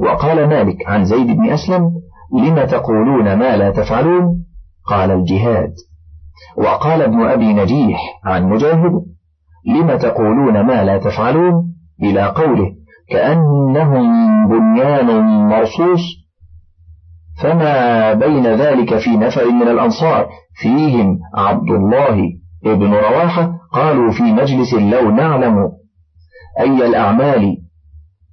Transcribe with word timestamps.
وقال 0.00 0.48
مالك 0.48 0.76
عن 0.86 1.04
زيد 1.04 1.26
بن 1.26 1.50
أسلم 1.50 1.92
لم 2.32 2.64
تقولون 2.64 3.34
ما 3.34 3.56
لا 3.56 3.70
تفعلون؟ 3.70 4.44
قال 4.86 5.10
الجهاد. 5.10 5.72
وقال 6.56 7.02
ابن 7.02 7.20
أبي 7.26 7.52
نجيح 7.52 8.00
عن 8.24 8.48
مجاهد 8.48 8.92
لم 9.66 9.96
تقولون 9.96 10.60
ما 10.60 10.84
لا 10.84 10.98
تفعلون؟ 10.98 11.74
إلى 12.02 12.26
قوله 12.26 12.70
كأنهم 13.10 14.48
بنيان 14.48 15.20
مرصوص 15.48 16.00
فما 17.42 18.12
بين 18.12 18.46
ذلك 18.46 18.98
في 18.98 19.16
نفر 19.16 19.50
من 19.50 19.68
الأنصار؟ 19.68 20.28
فيهم 20.54 21.18
عبد 21.34 21.70
الله 21.70 22.32
ابن 22.66 22.92
رواحة 22.92 23.52
قالوا 23.72 24.12
في 24.12 24.22
مجلس 24.22 24.74
لو 24.74 25.10
نعلم 25.10 25.72
أي 26.60 26.86
الأعمال 26.86 27.56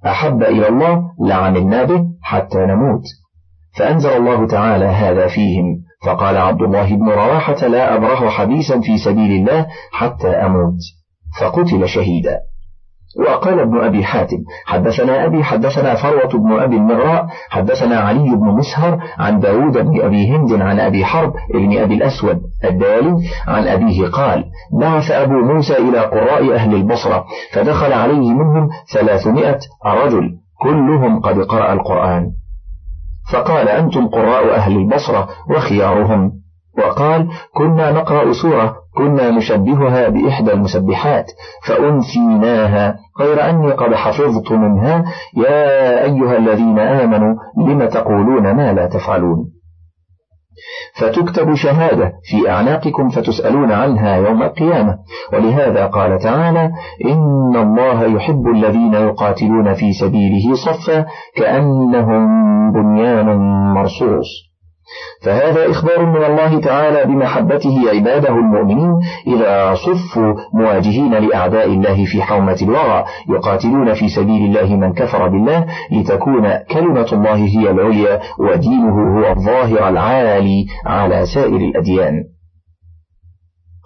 أحب 0.06 0.42
إلى 0.42 0.68
الله 0.68 1.02
لعملنا 1.26 1.84
به 1.84 2.04
حتى 2.22 2.58
نموت. 2.58 3.02
فأنزل 3.78 4.10
الله 4.10 4.46
تعالى 4.46 4.84
هذا 4.84 5.28
فيهم 5.28 5.64
فقال 6.06 6.36
عبد 6.36 6.62
الله 6.62 6.96
بن 6.96 7.08
رواحة 7.08 7.66
لا 7.66 7.94
أبرح 7.94 8.24
حديثا 8.24 8.80
في 8.80 8.98
سبيل 8.98 9.32
الله 9.40 9.66
حتى 9.92 10.28
أموت. 10.28 10.78
فقتل 11.40 11.88
شهيدا. 11.88 12.38
وقال 13.16 13.60
ابن 13.60 13.78
أبي 13.84 14.04
حاتم 14.04 14.36
حدثنا 14.66 15.24
أبي 15.26 15.44
حدثنا 15.44 15.94
فروة 15.94 16.28
بن 16.28 16.52
أبي 16.60 16.76
المراء 16.76 17.26
حدثنا 17.50 18.00
علي 18.00 18.36
بن 18.36 18.46
مسهر 18.46 18.98
عن 19.18 19.40
داود 19.40 19.78
بن 19.78 20.00
أبي 20.00 20.30
هند 20.30 20.52
عن 20.62 20.80
أبي 20.80 21.04
حرب 21.04 21.32
ابن 21.54 21.78
أبي 21.78 21.94
الأسود 21.94 22.40
الدالي 22.64 23.16
عن 23.46 23.68
أبيه 23.68 24.08
قال 24.08 24.44
بعث 24.80 25.10
أبو 25.10 25.32
موسى 25.34 25.76
إلى 25.76 25.98
قراء 26.00 26.54
أهل 26.54 26.74
البصرة 26.74 27.24
فدخل 27.52 27.92
عليه 27.92 28.32
منهم 28.32 28.68
ثلاثمائة 28.92 29.58
رجل 29.86 30.30
كلهم 30.62 31.20
قد 31.20 31.38
قرأ 31.38 31.72
القرآن. 31.72 32.30
فقال 33.32 33.68
أنتم 33.68 34.06
قراء 34.08 34.54
أهل 34.54 34.76
البصرة 34.76 35.28
وخيارهم. 35.50 36.32
وقال 36.78 37.28
كنا 37.54 37.92
نقرأ 37.92 38.32
سورة 38.32 38.76
كنا 38.98 39.30
نشبهها 39.30 40.08
بإحدى 40.08 40.52
المسبحات 40.52 41.26
فأنسيناها 41.66 42.96
غير 43.20 43.50
أني 43.50 43.72
قد 43.72 43.94
حفظت 43.94 44.52
منها. 44.52 45.04
يا 45.36 46.04
أيها 46.04 46.36
الذين 46.36 46.78
آمنوا 46.78 47.34
لم 47.66 47.88
تقولون 47.88 48.54
ما 48.54 48.72
لا 48.72 48.86
تفعلون؟ 48.86 49.38
فتكتب 50.94 51.54
شهادة 51.54 52.12
في 52.30 52.50
أعناقكم 52.50 53.08
فتسألون 53.08 53.72
عنها 53.72 54.16
يوم 54.16 54.42
القيامة. 54.42 54.98
ولهذا 55.32 55.86
قال 55.86 56.18
تعالى 56.18 56.70
إن 57.04 57.56
الله 57.56 58.04
يحب 58.04 58.46
الذين 58.46 58.94
يقاتلون 58.94 59.74
في 59.74 59.92
سبيله 59.92 60.54
صفا 60.54 61.06
كأنهم 61.36 62.28
بنيان 62.72 63.36
مرصوص. 63.74 64.47
فهذا 65.22 65.70
إخبار 65.70 66.06
من 66.06 66.24
الله 66.24 66.60
تعالى 66.60 67.04
بمحبته 67.04 67.90
عباده 67.90 68.28
المؤمنين 68.28 69.00
إذا 69.26 69.74
صفوا 69.74 70.34
مواجهين 70.54 71.14
لأعداء 71.14 71.66
الله 71.66 72.04
في 72.04 72.22
حومة 72.22 72.58
الوغى 72.62 73.04
يقاتلون 73.28 73.94
في 73.94 74.08
سبيل 74.08 74.44
الله 74.44 74.76
من 74.76 74.92
كفر 74.92 75.28
بالله 75.28 75.66
لتكون 75.92 76.56
كلمة 76.70 77.08
الله 77.12 77.34
هي 77.34 77.70
العليا 77.70 78.20
ودينه 78.38 79.18
هو 79.18 79.30
الظاهر 79.32 79.88
العالي 79.88 80.66
على 80.86 81.26
سائر 81.26 81.56
الأديان. 81.56 82.24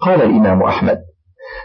قال 0.01 0.21
الإمام 0.21 0.63
أحمد 0.63 0.97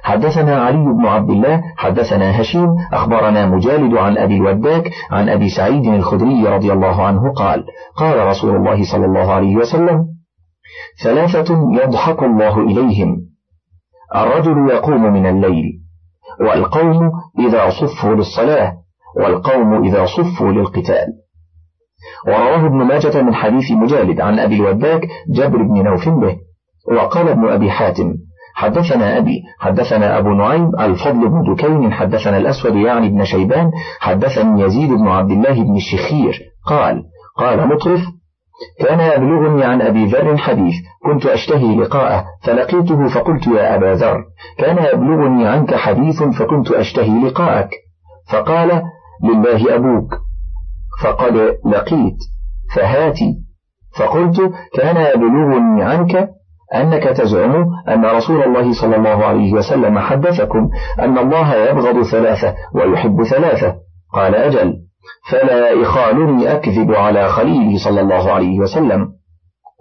حدثنا 0.02 0.62
علي 0.62 0.84
بن 0.84 1.06
عبد 1.06 1.30
الله 1.30 1.62
حدثنا 1.76 2.40
هشيم 2.40 2.68
أخبرنا 2.92 3.46
مجالد 3.46 3.94
عن 3.94 4.18
أبي 4.18 4.36
الوداك 4.36 4.90
عن 5.10 5.28
أبي 5.28 5.48
سعيد 5.48 5.86
الخدري 5.86 6.48
رضي 6.48 6.72
الله 6.72 7.02
عنه 7.02 7.32
قال 7.32 7.64
قال 7.96 8.26
رسول 8.26 8.56
الله 8.56 8.92
صلى 8.92 9.06
الله 9.06 9.32
عليه 9.32 9.56
وسلم 9.56 10.06
ثلاثة 11.02 11.72
يضحك 11.82 12.22
الله 12.22 12.58
إليهم 12.58 13.16
الرجل 14.16 14.70
يقوم 14.70 15.02
من 15.12 15.26
الليل 15.26 15.64
والقوم 16.40 17.10
إذا 17.38 17.70
صفوا 17.70 18.14
للصلاة 18.14 18.72
والقوم 19.16 19.84
إذا 19.84 20.06
صفوا 20.06 20.52
للقتال. 20.52 21.06
ورواه 22.26 22.66
ابن 22.66 22.76
ماجة 22.76 23.22
من 23.22 23.34
حديث 23.34 23.70
مجالد 23.70 24.20
عن 24.20 24.38
أبي 24.38 24.56
الوداك 24.56 25.08
جابر 25.30 25.62
بن 25.62 25.82
نوف 25.82 26.08
به 26.08 26.36
وقال 26.92 27.28
ابن 27.28 27.48
أبي 27.48 27.70
حاتم 27.70 28.14
حدثنا 28.58 29.18
أبي 29.18 29.42
حدثنا 29.58 30.18
أبو 30.18 30.28
نعيم 30.28 30.80
الفضل 30.80 31.28
بن 31.28 31.54
دكين 31.54 31.92
حدثنا 31.92 32.38
الأسود 32.38 32.76
يعني 32.76 33.08
بن 33.08 33.24
شيبان 33.24 33.70
حدثني 34.00 34.62
يزيد 34.62 34.90
بن 34.90 35.08
عبد 35.08 35.30
الله 35.30 35.62
بن 35.62 35.76
الشخير 35.76 36.40
قال 36.66 37.04
قال 37.36 37.68
مطرف 37.68 38.00
كان 38.80 39.00
يبلغني 39.00 39.64
عن 39.64 39.82
أبي 39.82 40.06
ذر 40.06 40.36
حديث 40.36 40.74
كنت 41.04 41.26
أشتهي 41.26 41.76
لقاءه 41.76 42.24
فلقيته 42.42 43.08
فقلت 43.08 43.46
يا 43.46 43.74
أبا 43.74 43.94
ذر 43.94 44.24
كان 44.58 44.76
يبلغني 44.76 45.46
عنك 45.46 45.74
حديث 45.74 46.22
فكنت 46.22 46.70
أشتهي 46.70 47.20
لقاءك. 47.24 47.70
فقال 48.32 48.82
لله 49.24 49.74
أبوك. 49.74 50.14
فقد 51.02 51.34
لقيت. 51.66 52.18
فهاتي. 52.74 53.34
فقلت 53.98 54.52
كان 54.74 54.96
يبلغني 54.96 55.82
عنك 55.82 56.37
أنك 56.74 57.02
تزعم 57.02 57.66
أن 57.88 58.04
رسول 58.04 58.42
الله 58.42 58.72
صلى 58.80 58.96
الله 58.96 59.24
عليه 59.24 59.52
وسلم 59.52 59.98
حدثكم 59.98 60.68
أن 61.00 61.18
الله 61.18 61.54
يبغض 61.54 62.02
ثلاثة 62.02 62.54
ويحب 62.74 63.22
ثلاثة. 63.22 63.74
قال 64.12 64.34
أجل. 64.34 64.74
فلا 65.30 65.82
إخالني 65.82 66.52
أكذب 66.52 66.92
على 66.92 67.28
خليله 67.28 67.84
صلى 67.84 68.00
الله 68.00 68.32
عليه 68.32 68.58
وسلم. 68.58 69.08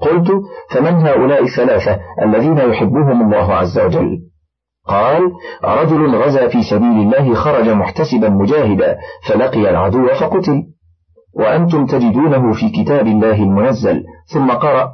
قلت 0.01 0.31
فمن 0.71 0.93
هؤلاء 0.93 1.43
الثلاثة 1.43 1.99
الذين 2.23 2.57
يحبهم 2.57 3.21
الله 3.21 3.53
عز 3.53 3.79
وجل؟ 3.79 4.17
قال 4.87 5.21
رجل 5.63 6.15
غزا 6.15 6.47
في 6.47 6.63
سبيل 6.63 7.01
الله 7.01 7.33
خرج 7.33 7.69
محتسبا 7.69 8.29
مجاهدا 8.29 8.97
فلقي 9.27 9.69
العدو 9.69 10.07
فقتل. 10.07 10.63
وأنتم 11.39 11.85
تجدونه 11.85 12.53
في 12.53 12.69
كتاب 12.69 13.07
الله 13.07 13.43
المنزل 13.43 14.03
ثم 14.33 14.51
قرأ. 14.51 14.89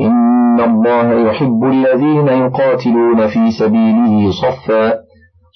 إن 0.00 0.29
الله 0.60 1.12
يحب 1.28 1.64
الذين 1.64 2.28
يقاتلون 2.28 3.26
في 3.26 3.50
سبيله 3.50 4.30
صفا 4.30 4.94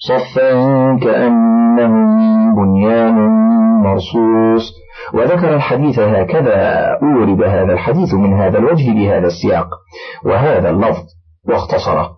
صفا 0.07 0.51
كأنهم 1.03 2.55
بنيان 2.55 3.15
مرصوص. 3.83 4.73
وذكر 5.13 5.55
الحديث 5.55 5.99
هكذا 5.99 6.87
أورد 7.03 7.43
هذا 7.43 7.73
الحديث 7.73 8.13
من 8.13 8.33
هذا 8.33 8.57
الوجه 8.57 8.91
بهذا 8.91 9.27
السياق 9.27 9.67
وهذا 10.25 10.69
اللفظ 10.69 11.03
واختصره. 11.49 12.09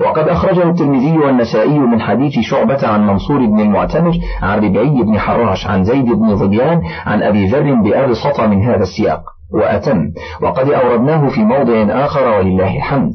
وقد 0.00 0.28
أخرجه 0.28 0.62
الترمذي 0.62 1.18
والنسائي 1.18 1.78
من 1.78 2.00
حديث 2.00 2.38
شعبة 2.40 2.88
عن 2.88 3.06
منصور 3.06 3.46
بن 3.46 3.60
المعتمر 3.60 4.12
عن 4.42 4.58
ربعي 4.58 5.02
بن 5.02 5.18
حراش 5.18 5.66
عن 5.66 5.84
زيد 5.84 6.04
بن 6.04 6.36
ظبيان 6.36 6.82
عن 7.06 7.22
أبي 7.22 7.46
ذر 7.46 7.74
بأبسط 7.74 8.40
من 8.40 8.62
هذا 8.62 8.82
السياق. 8.82 9.33
وأتم. 9.52 10.10
وقد 10.42 10.70
أوردناه 10.70 11.28
في 11.28 11.44
موضع 11.44 12.04
آخر 12.04 12.38
ولله 12.38 12.76
الحمد. 12.76 13.12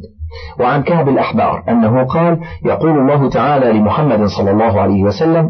وعن 0.59 0.83
كعب 0.83 1.09
الأحبار 1.09 1.63
أنه 1.69 2.03
قال 2.03 2.39
يقول 2.65 2.99
الله 2.99 3.29
تعالى 3.29 3.79
لمحمد 3.79 4.25
صلى 4.25 4.51
الله 4.51 4.81
عليه 4.81 5.03
وسلم 5.03 5.49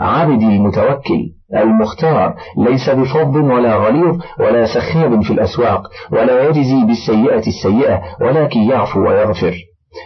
عبدي 0.00 0.56
المتوكل 0.56 1.20
المختار 1.56 2.34
ليس 2.56 2.90
بفض 2.90 3.36
ولا 3.36 3.76
غليظ 3.76 4.20
ولا 4.40 4.66
سخاب 4.66 5.22
في 5.22 5.32
الأسواق 5.32 5.82
ولا 6.12 6.48
يجزي 6.48 6.84
بالسيئة 6.84 7.46
السيئة 7.46 8.02
ولكن 8.20 8.60
يعفو 8.60 9.00
ويغفر. 9.00 9.54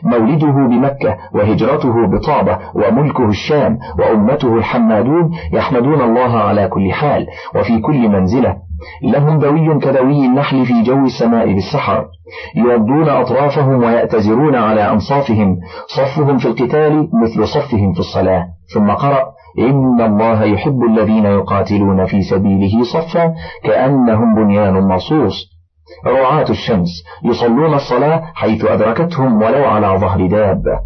مولده 0.04 0.46
بمكة 0.46 1.16
وهجرته 1.34 2.06
بطابة 2.06 2.58
وملكه 2.74 3.28
الشام 3.28 3.78
وأمته 3.98 4.54
الحمادون 4.56 5.30
يحمدون 5.52 6.00
الله 6.00 6.38
على 6.38 6.68
كل 6.68 6.92
حال 6.92 7.26
وفي 7.54 7.80
كل 7.80 8.08
منزلة. 8.08 8.56
لهم 9.02 9.38
دوي 9.38 9.78
كدوي 9.80 10.26
النحل 10.26 10.66
في 10.66 10.82
جو 10.82 11.04
السماء 11.04 11.54
بالسحر 11.54 12.06
يودون 12.56 13.08
أطرافهم 13.08 13.82
ويأتزرون 13.82 14.54
على 14.54 14.90
أنصافهم 14.90 15.56
صفهم 15.86 16.38
في 16.38 16.46
القتال 16.46 17.08
مثل 17.22 17.48
صفهم 17.48 17.92
في 17.92 18.00
الصلاة. 18.00 18.46
ثم 18.74 18.90
قرأ 18.90 19.24
إن 19.58 20.00
الله 20.00 20.44
يحب 20.44 20.82
الذين 20.82 21.24
يقاتلون 21.24 22.06
في 22.06 22.22
سبيله 22.22 22.84
صفا 22.92 23.34
كأنهم 23.64 24.34
بنيان 24.34 24.74
مرصوص 24.74 25.34
رعاة 26.06 26.50
الشمس 26.50 26.88
يصلون 27.24 27.74
الصلاة 27.74 28.22
حيث 28.34 28.64
أدركتهم 28.64 29.42
ولو 29.42 29.64
على 29.64 29.98
ظهر 29.98 30.26
دابة. 30.26 30.80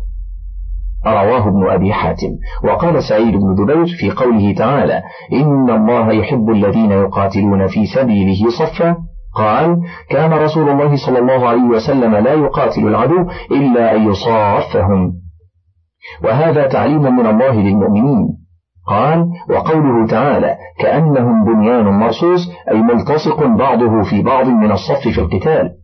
رواه 1.06 1.48
ابن 1.48 1.70
أبي 1.70 1.92
حاتم. 1.92 2.28
وقال 2.64 3.02
سعيد 3.02 3.34
بن 3.36 3.54
جبير 3.54 3.86
في 3.86 4.10
قوله 4.10 4.54
تعالى 4.54 5.02
إن 5.32 5.70
الله 5.70 6.12
يحب 6.12 6.50
الذين 6.50 6.90
يقاتلون 6.90 7.66
في 7.66 7.86
سبيله 7.86 8.50
صفا. 8.58 8.96
قال 9.36 9.76
كان 10.10 10.32
رسول 10.32 10.70
الله 10.70 10.96
صلى 11.06 11.18
الله 11.18 11.48
عليه 11.48 11.62
وسلم 11.62 12.16
لا 12.16 12.32
يقاتل 12.32 12.86
العدو 12.88 13.26
إلا 13.50 13.96
أن 13.96 14.10
يصافهم. 14.10 15.12
وهذا 16.24 16.66
تعليم 16.66 17.02
من 17.02 17.26
الله 17.26 17.52
للمؤمنين. 17.52 18.28
قال 18.86 19.26
وقوله 19.50 20.06
تعالى 20.06 20.56
كأنهم 20.80 21.44
بنيان 21.44 21.84
مرصوص 21.84 22.50
أي 22.70 22.82
ملتصق 22.82 23.46
بعضه 23.46 24.02
في 24.02 24.22
بعض 24.22 24.46
من 24.46 24.72
الصف 24.72 25.08
في 25.08 25.20
القتال. 25.20 25.81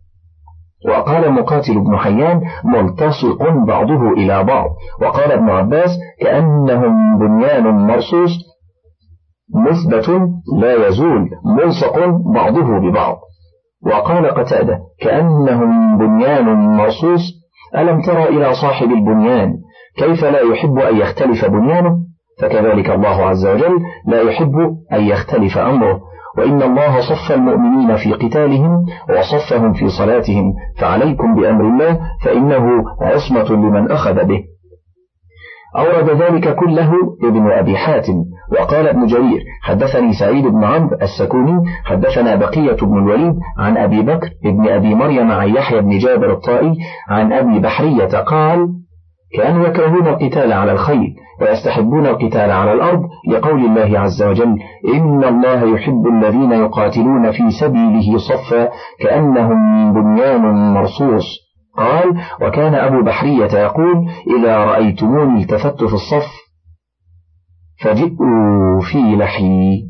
وقال 0.87 1.31
مقاتل 1.31 1.79
بن 1.79 1.97
حيان 1.97 2.41
ملتصق 2.63 3.49
بعضه 3.67 4.09
إلى 4.11 4.43
بعض. 4.43 4.69
وقال 5.01 5.31
ابن 5.31 5.49
عباس 5.49 5.89
كأنهم 6.21 7.19
بنيان 7.19 7.63
مرصوص 7.63 8.31
مثبت 9.55 10.09
لا 10.61 10.87
يزول 10.87 11.29
ملصق 11.57 12.05
بعضه 12.35 12.79
ببعض. 12.79 13.17
وقال 13.85 14.27
قتادة 14.31 14.79
كأنهم 15.01 15.97
بنيان 15.97 16.45
مرصوص. 16.77 17.21
ألم 17.77 18.01
تر 18.01 18.23
إلى 18.23 18.53
صاحب 18.53 18.91
البنيان 18.91 19.53
كيف 19.97 20.23
لا 20.23 20.39
يحب 20.39 20.79
أن 20.79 20.97
يختلف 20.97 21.45
بنيانه؟ 21.45 21.97
فكذلك 22.41 22.89
الله 22.89 23.25
عز 23.25 23.47
وجل 23.47 23.79
لا 24.07 24.21
يحب 24.21 24.55
أن 24.93 25.01
يختلف 25.03 25.57
أمره. 25.57 26.08
وإن 26.39 26.61
الله 26.61 26.99
صف 27.01 27.31
المؤمنين 27.31 27.95
في 27.95 28.13
قتالهم 28.13 28.85
وصفهم 29.09 29.73
في 29.73 29.89
صلاتهم 29.89 30.53
فعليكم 30.79 31.35
بأمر 31.35 31.67
الله 31.67 31.99
فإنه 32.25 32.83
عصمة 33.01 33.49
لمن 33.55 33.91
أخذ 33.91 34.25
به. 34.25 34.43
أورد 35.77 36.09
ذلك 36.09 36.55
كله 36.55 36.91
ابن 37.23 37.51
أبي 37.51 37.77
حاتم 37.77 38.13
وقال 38.51 38.87
ابن 38.87 39.05
جرير 39.05 39.43
حدثني 39.61 40.13
سعيد 40.13 40.47
بن 40.47 40.63
عمرو 40.63 40.97
السكوني 41.01 41.63
حدثنا 41.85 42.35
بقية 42.35 42.75
بن 42.81 42.97
الوليد 42.97 43.33
عن 43.57 43.77
أبي 43.77 44.01
بكر 44.01 44.29
ابن 44.45 44.69
أبي 44.69 44.95
مريم 44.95 45.31
عن 45.31 45.49
يحيى 45.49 45.81
بن 45.81 45.97
جابر 45.97 46.33
الطائي 46.33 46.73
عن 47.07 47.33
أبي 47.33 47.59
بحرية 47.59 48.17
قال 48.17 48.67
كانوا 49.37 49.67
يكرهون 49.67 50.07
القتال 50.07 50.53
على 50.53 50.71
الخيل 50.71 51.15
ويستحبون 51.41 52.05
القتال 52.05 52.51
على 52.51 52.73
الأرض 52.73 53.01
لقول 53.29 53.65
الله 53.65 53.99
عز 53.99 54.23
وجل 54.23 54.57
إن 54.93 55.23
الله 55.23 55.75
يحب 55.75 56.07
الذين 56.07 56.51
يقاتلون 56.51 57.31
في 57.31 57.49
سبيله 57.61 58.17
صفا 58.17 58.69
كأنهم 58.99 59.93
بنيان 59.93 60.73
مرصوص. 60.73 61.25
قال 61.77 62.17
وكان 62.41 62.75
أبو 62.75 63.03
بحرية 63.03 63.59
يقول 63.59 64.07
إذا 64.39 64.57
رأيتموني 64.57 65.41
التفت 65.41 65.83
في 65.83 65.93
الصف 65.93 66.27
فجئوا 67.83 68.79
في 68.91 69.15
لحي. 69.15 69.89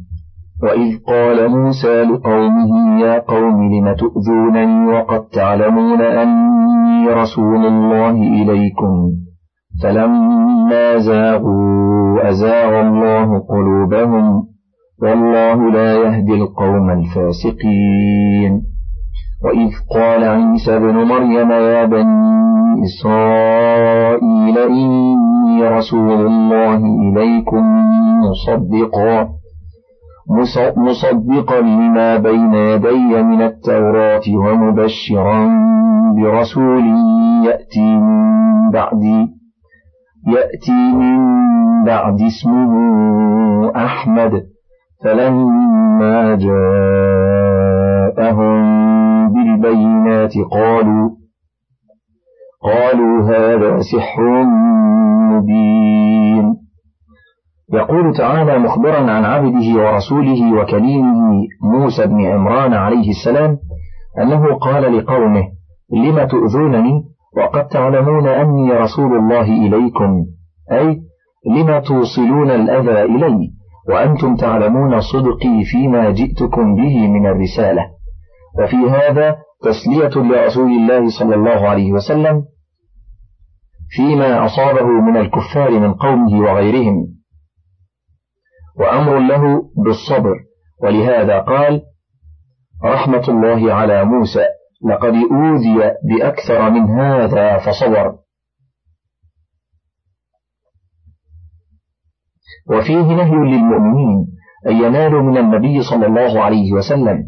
وإذ 0.64 0.98
قال 1.08 1.50
موسى 1.52 2.04
لقومه 2.04 3.02
يا 3.02 3.20
قوم 3.20 3.74
لم 3.74 3.96
تؤذونني 3.96 4.94
وقد 4.94 5.28
تعلمون 5.28 6.02
أني 6.02 7.08
رسول 7.08 7.66
الله 7.66 8.12
إليكم. 8.12 9.12
فلما 9.84 10.59
زاغوا 10.98 12.30
أزاغ 12.30 12.82
الله 12.82 13.40
قلوبهم 13.40 14.44
والله 15.02 15.72
لا 15.72 15.94
يهدي 15.96 16.34
القوم 16.34 16.90
الفاسقين 16.90 18.62
وإذ 19.44 19.72
قال 19.96 20.24
عيسى 20.24 20.80
بن 20.80 20.96
مريم 20.96 21.52
يا 21.52 21.86
بني 21.86 22.84
إسرائيل 22.84 24.58
إني 24.58 25.68
رسول 25.68 26.26
الله 26.28 26.76
إليكم 26.76 27.64
مصدقا 28.24 29.30
مصدقا 30.78 31.60
لما 31.62 32.18
بين 32.18 32.54
يدي 32.54 33.24
من 33.24 33.42
التوراة 33.42 34.22
ومبشرا 34.36 35.50
برسول 36.18 36.84
يأتي 37.46 37.96
من 37.96 38.72
بعدي 38.72 39.39
يأتي 40.34 40.94
من 40.94 41.20
بعد 41.86 42.22
اسمه 42.22 42.72
أحمد 43.76 44.44
فلما 45.04 46.36
جاءهم 46.36 47.30
بالبينات 49.34 50.34
قالوا 50.52 51.10
قالوا 52.64 53.24
هذا 53.24 53.80
سحر 53.80 54.44
مبين. 55.32 56.56
يقول 57.74 58.14
تعالى 58.18 58.60
مخبرا 58.60 59.12
عن 59.12 59.26
عبده 59.26 59.82
ورسوله 59.82 60.54
وكليمه 60.54 61.48
موسى 61.64 62.08
بن 62.08 62.26
عمران 62.26 62.74
عليه 62.74 63.10
السلام 63.10 63.58
أنه 64.22 64.54
قال 64.54 64.98
لقومه 64.98 65.44
لم 65.94 66.28
تؤذونني؟ 66.28 67.04
وقد 67.38 67.68
تعلمون 67.68 68.28
أني 68.28 68.72
رسول 68.72 69.18
الله 69.18 69.42
إليكم. 69.42 70.26
أي 70.72 71.02
لما 71.56 71.80
توصلون 71.80 72.52
الأذى 72.52 73.02
إلي 73.02 73.52
وأنتم 73.90 74.36
تعلمون 74.36 75.02
صدقي 75.02 75.64
فيما 75.72 76.10
جئتكم 76.10 76.76
به 76.76 77.08
من 77.08 77.26
الرسالة. 77.26 77.86
وفي 78.60 78.76
هذا 78.76 79.36
تسلية 79.62 80.24
لرسول 80.24 80.72
الله 80.72 81.20
صلى 81.20 81.36
الله 81.36 81.70
عليه 81.70 81.92
وسلم 81.92 82.44
فيما 83.90 84.46
أصابه 84.46 84.86
من 84.86 85.18
الكفار 85.18 85.72
من 85.80 85.94
قومه 85.94 86.40
وغيرهم. 86.40 87.08
وأمر 88.80 89.20
له 89.20 89.62
بالصبر 89.86 90.36
ولهذا 90.84 91.40
قال 91.40 91.82
رحمة 92.84 93.24
الله 93.30 93.74
على 93.74 94.06
موسى. 94.06 94.46
لقد 94.86 95.14
أوذي 95.32 95.92
بأكثر 96.10 96.70
من 96.70 97.00
هذا 97.00 97.58
فصبر 97.58 98.16
وفيه 102.70 103.02
نهي 103.16 103.36
للمؤمنين 103.36 104.28
أن 104.68 104.76
ينالوا 104.76 105.22
من 105.22 105.38
النبي 105.38 105.82
صلى 105.82 106.06
الله 106.06 106.42
عليه 106.42 106.74
وسلم 106.74 107.24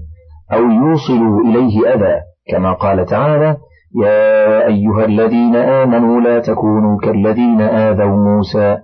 أو 0.53 0.59
يوصلوا 0.59 1.41
إليه 1.41 1.93
أذى 1.93 2.21
كما 2.51 2.73
قال 2.73 3.05
تعالى 3.05 3.57
يا 4.03 4.67
أيها 4.67 5.05
الذين 5.05 5.55
آمنوا 5.55 6.21
لا 6.21 6.39
تكونوا 6.39 6.99
كالذين 6.99 7.61
آذوا 7.61 8.17
موسى 8.17 8.77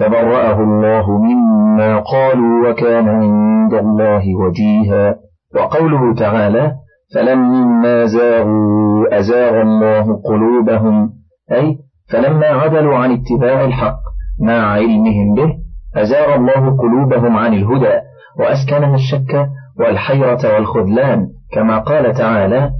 فبرأه 0.00 0.60
الله 0.60 1.18
مما 1.18 1.98
قالوا 1.98 2.70
وكان 2.70 3.08
عند 3.08 3.74
الله 3.74 4.34
وجيها. 4.36 5.16
وقوله 5.54 6.14
تعالى 6.14 6.76
فلما 7.14 8.04
زاغوا 8.04 9.18
أزاغ 9.18 9.62
الله 9.62 10.22
قلوبهم. 10.24 11.12
أي 11.52 11.78
فلما 12.12 12.46
عدلوا 12.46 12.96
عن 12.96 13.12
اتباع 13.12 13.64
الحق 13.64 14.00
مع 14.40 14.72
علمهم 14.72 15.34
به 15.34 15.54
أزاغ 15.96 16.34
الله 16.34 16.76
قلوبهم 16.76 17.36
عن 17.36 17.54
الهدى 17.54 18.00
وأسكنها 18.38 18.94
الشك 18.94 19.48
والحيرة 19.78 20.54
والخذلان 20.54 21.28
كما 21.52 21.78
قال 21.78 22.14
تعالى 22.14 22.70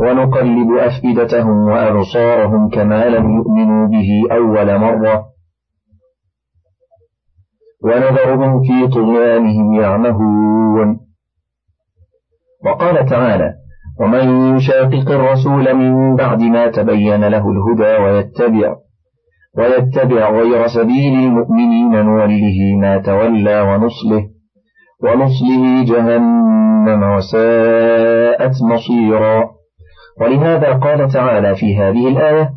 ونقلب 0.00 0.72
أفئدتهم 0.78 1.68
وأبصارهم 1.68 2.68
كما 2.68 3.08
لم 3.08 3.36
يؤمنوا 3.36 3.88
به 3.88 4.08
أول 4.32 4.78
مرة. 4.78 5.24
ونذرهم 7.84 8.62
في 8.62 8.88
طغيانهم 8.88 9.74
يعمهون. 9.74 11.00
وقال 12.64 13.06
تعالى 13.06 13.63
ومن 14.00 14.56
يشاقق 14.56 15.10
الرسول 15.10 15.74
من 15.74 16.16
بعد 16.16 16.42
ما 16.42 16.66
تبين 16.70 17.24
له 17.24 17.44
الهدى 17.50 18.02
ويتبع 18.02 18.76
ويتبع 19.58 20.30
غير 20.30 20.66
سبيل 20.66 21.14
المؤمنين 21.14 21.90
نوله 21.90 22.76
ما 22.80 22.98
تولى 22.98 23.60
ونصله 23.60 24.24
ونصله 25.02 25.84
جهنم 25.84 27.02
وساءت 27.02 28.54
مصيرا. 28.62 29.50
ولهذا 30.20 30.72
قال 30.72 31.08
تعالى 31.08 31.54
في 31.54 31.78
هذه 31.78 32.08
الآية 32.08 32.50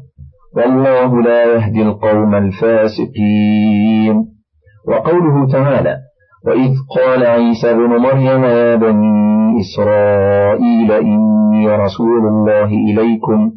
والله 0.55 1.21
لا 1.21 1.53
يهدي 1.53 1.81
القوم 1.81 2.35
الفاسقين 2.35 4.25
وقوله 4.87 5.47
تعالى 5.51 5.97
وإذ 6.47 6.73
قال 6.95 7.25
عيسى 7.25 7.73
بن 7.73 7.87
مريم 7.87 8.43
يا 8.43 8.75
بني 8.75 9.59
إسرائيل 9.59 10.91
إني 10.91 11.67
رسول 11.75 12.27
الله 12.27 12.65
إليكم 12.65 13.51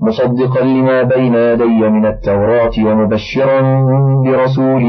مصدقا 0.00 0.64
لما 0.64 1.02
بين 1.02 1.34
يدي 1.34 1.88
من 1.88 2.06
التوراة 2.06 2.72
ومبشرا 2.78 3.60
برسول 4.24 4.82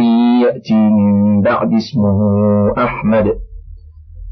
يأتي 0.44 0.76
من 0.76 1.42
بعد 1.42 1.74
اسمه 1.74 2.18
أحمد. 2.78 3.34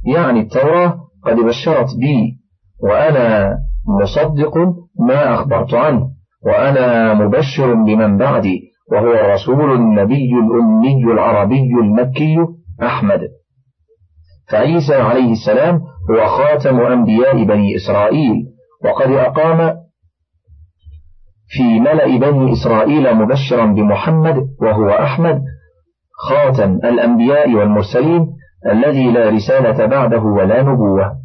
يعني 0.05 0.39
التوراة 0.39 0.95
قد 1.25 1.35
بشرت 1.35 1.87
بي 1.99 2.37
وأنا 2.83 3.57
مصدق 4.01 4.57
ما 4.99 5.33
أخبرت 5.33 5.73
عنه 5.73 6.07
وأنا 6.45 7.13
مبشر 7.13 7.73
بمن 7.73 8.17
بعدي 8.17 8.61
وهو 8.91 9.11
الرسول 9.13 9.71
النبي 9.75 10.29
الأمي 10.33 11.03
العربي 11.13 11.69
المكي 11.81 12.37
أحمد. 12.83 13.19
فعيسى 14.51 14.95
عليه 14.95 15.31
السلام 15.31 15.81
هو 16.11 16.27
خاتم 16.27 16.79
أنبياء 16.79 17.43
بني 17.43 17.75
إسرائيل 17.75 18.45
وقد 18.85 19.11
أقام 19.11 19.75
في 21.47 21.79
ملأ 21.79 22.17
بني 22.17 22.53
إسرائيل 22.53 23.15
مبشرا 23.15 23.65
بمحمد 23.65 24.35
وهو 24.61 24.89
أحمد 24.89 25.41
خاتم 26.29 26.75
الأنبياء 26.75 27.53
والمرسلين 27.53 28.27
الذي 28.71 29.11
لا 29.11 29.29
رسالة 29.29 29.85
بعده 29.85 30.21
ولا 30.21 30.61
نبوة. 30.61 31.17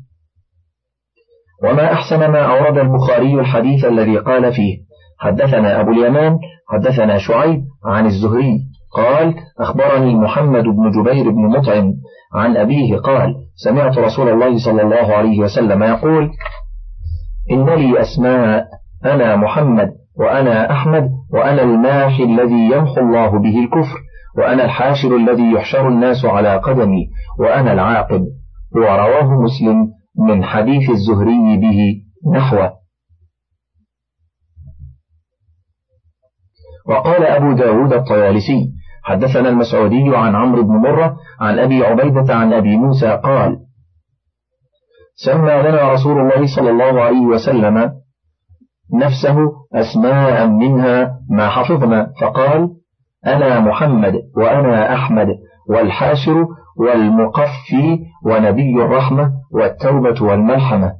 وما 1.64 1.92
أحسن 1.92 2.18
ما 2.18 2.42
أورد 2.42 2.78
البخاري 2.78 3.40
الحديث 3.40 3.84
الذي 3.84 4.18
قال 4.18 4.52
فيه 4.52 4.78
حدثنا 5.18 5.80
أبو 5.80 5.90
اليمان 5.90 6.38
حدثنا 6.68 7.18
شعيب 7.18 7.64
عن 7.84 8.06
الزهري. 8.06 8.69
قال 8.92 9.34
أخبرني 9.60 10.14
محمد 10.14 10.64
بن 10.64 10.90
جبير 10.90 11.30
بن 11.30 11.58
مطعم 11.58 11.92
عن 12.34 12.56
أبيه 12.56 12.96
قال 12.96 13.34
سمعت 13.54 13.98
رسول 13.98 14.28
الله 14.28 14.64
صلى 14.64 14.82
الله 14.82 15.14
عليه 15.14 15.38
وسلم 15.38 15.82
يقول 15.82 16.30
إن 17.50 17.70
لي 17.70 18.00
أسماء 18.00 18.66
أنا 19.04 19.36
محمد 19.36 19.90
وأنا 20.18 20.72
أحمد 20.72 21.10
وأنا 21.32 21.62
الماحي 21.62 22.24
الذي 22.24 22.70
يمحو 22.70 23.00
الله 23.00 23.38
به 23.38 23.58
الكفر 23.64 23.98
وأنا 24.38 24.64
الحاشر 24.64 25.16
الذي 25.16 25.52
يحشر 25.52 25.88
الناس 25.88 26.24
على 26.24 26.56
قدمي 26.56 27.10
وأنا 27.38 27.72
العاقب. 27.72 28.26
ورواه 28.76 29.42
مسلم 29.42 29.88
من 30.28 30.44
حديث 30.44 30.90
الزهري 30.90 31.56
به 31.56 31.78
نحوه. 32.34 32.72
وقال 36.88 37.24
أبو 37.26 37.52
داود 37.52 37.92
الطيالسي 37.92 38.79
حدثنا 39.02 39.48
المسعودي 39.48 40.16
عن 40.16 40.34
عمرو 40.34 40.62
بن 40.62 40.74
مرة 40.76 41.16
عن 41.40 41.58
أبي 41.58 41.84
عبيدة 41.84 42.34
عن 42.34 42.52
أبي 42.52 42.76
موسى 42.76 43.20
قال 43.24 43.58
سمى 45.14 45.62
لنا 45.62 45.92
رسول 45.92 46.20
الله 46.20 46.56
صلى 46.56 46.70
الله 46.70 47.02
عليه 47.02 47.20
وسلم 47.26 47.92
نفسه 48.94 49.36
أسماء 49.74 50.46
منها 50.46 51.18
ما 51.30 51.48
حفظنا 51.48 52.12
فقال 52.20 52.68
أنا 53.26 53.60
محمد 53.60 54.14
وأنا 54.36 54.94
أحمد 54.94 55.26
والحاشر 55.68 56.46
والمقفي 56.76 57.98
ونبي 58.24 58.74
الرحمة 58.82 59.32
والتوبة 59.52 60.22
والملحمة 60.22 60.92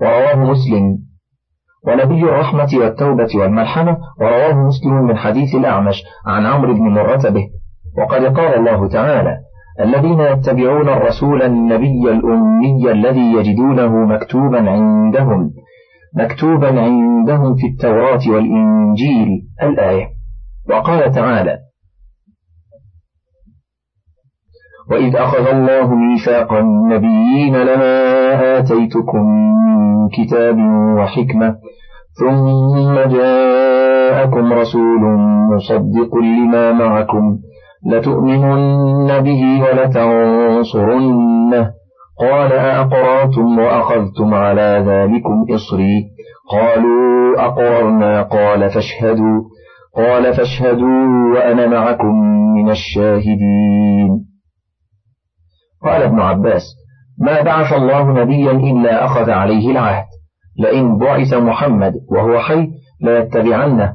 ورواه 0.00 0.34
مسلم. 0.36 1.05
ونبي 1.86 2.22
الرحمة 2.22 2.68
والتوبة 2.74 3.28
والملحمة 3.34 3.98
ورواه 4.20 4.52
مسلم 4.52 4.94
من 4.94 5.16
حديث 5.16 5.54
الأعمش 5.54 6.02
عن 6.26 6.46
عمرو 6.46 6.74
بن 6.74 6.88
مرة 6.88 7.28
به 7.30 7.46
وقد 7.98 8.24
قال 8.24 8.54
الله 8.54 8.88
تعالى 8.88 9.38
الذين 9.80 10.20
يتبعون 10.20 10.88
الرسول 10.88 11.42
النبي 11.42 12.10
الأمي 12.10 12.92
الذي 12.92 13.32
يجدونه 13.32 14.04
مكتوبا 14.04 14.70
عندهم 14.70 15.50
مكتوبا 16.16 16.80
عندهم 16.80 17.54
في 17.54 17.66
التوراة 17.66 18.20
والإنجيل 18.28 19.28
الآية. 19.62 20.06
وقال 20.70 21.12
تعالى 21.12 21.58
وإذ 24.90 25.16
أخذ 25.16 25.48
الله 25.48 25.94
ميثاق 25.94 26.52
النبيين 26.52 27.56
لما 27.56 28.58
آتيتكم 28.58 29.20
من 29.66 30.08
كتاب 30.08 30.58
وحكمة 30.98 31.56
ثم 32.20 32.94
جاءكم 33.16 34.52
رسول 34.52 35.00
مصدق 35.54 36.16
لما 36.16 36.72
معكم 36.72 37.38
لتؤمنن 37.86 39.20
به 39.20 39.62
ولتنصرنه 39.62 41.70
قال 42.20 42.52
أأقررتم 42.52 43.58
وأخذتم 43.58 44.34
على 44.34 44.84
ذلكم 44.86 45.44
إصري 45.54 46.04
قالوا 46.50 47.44
أقررنا 47.46 48.22
قال 48.22 48.70
فاشهدوا 48.70 49.42
قال 49.96 50.34
فاشهدوا 50.34 51.34
وأنا 51.34 51.66
معكم 51.66 52.14
من 52.54 52.70
الشاهدين 52.70 54.25
قال 55.86 56.02
ابن 56.02 56.20
عباس 56.20 56.62
ما 57.18 57.42
بعث 57.42 57.72
الله 57.72 58.22
نبيا 58.22 58.50
إلا 58.50 59.04
أخذ 59.04 59.30
عليه 59.30 59.70
العهد. 59.70 60.06
لئن 60.58 60.98
بعث 60.98 61.34
محمد 61.34 61.92
وهو 62.10 62.38
حي 62.38 62.68
ليتبعنه 63.02 63.92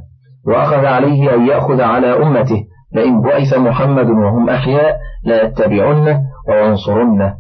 وأخذ 0.48 0.86
عليه 0.86 1.36
أن 1.36 1.48
يأخذ 1.48 1.81
على 1.81 2.07
أمته. 2.24 2.63
لئن 2.95 3.21
بعث 3.21 3.53
محمد 3.53 4.10
وهم 4.10 4.50
أحياء 4.50 4.98
ليتبعنه 5.25 6.21
وينصرنه. 6.50 7.36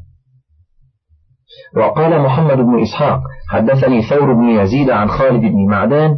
وقال 1.77 2.21
محمد 2.21 2.57
بن 2.57 2.81
إسحاق 2.81 3.19
حدثني 3.49 4.01
ثور 4.01 4.33
بن 4.33 4.49
يزيد 4.49 4.89
عن 4.89 5.07
خالد 5.07 5.41
بن 5.41 5.65
معدان 5.69 6.17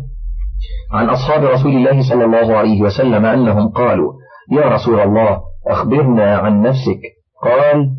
عن 0.94 1.10
أصحاب 1.10 1.44
رسول 1.44 1.72
الله 1.72 2.10
صلى 2.10 2.25
الله 2.25 2.58
عليه 2.58 2.82
وسلم 2.82 3.25
أنهم 3.25 3.70
قالوا 3.70 4.13
يا 4.52 4.66
رسول 4.68 5.00
الله 5.00 5.42
أخبرنا 5.68 6.38
عن 6.38 6.62
نفسك. 6.62 7.02
قال 7.44 7.90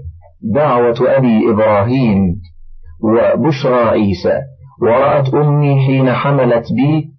دعوة 0.53 0.97
أبي 1.01 1.51
إبراهيم 1.51 2.41
وبشرى 3.03 3.85
عيسى. 3.85 4.41
ورأت 4.83 5.35
أمي 5.35 5.87
حين 5.87 6.13
حملت 6.13 6.67
بي 6.73 7.11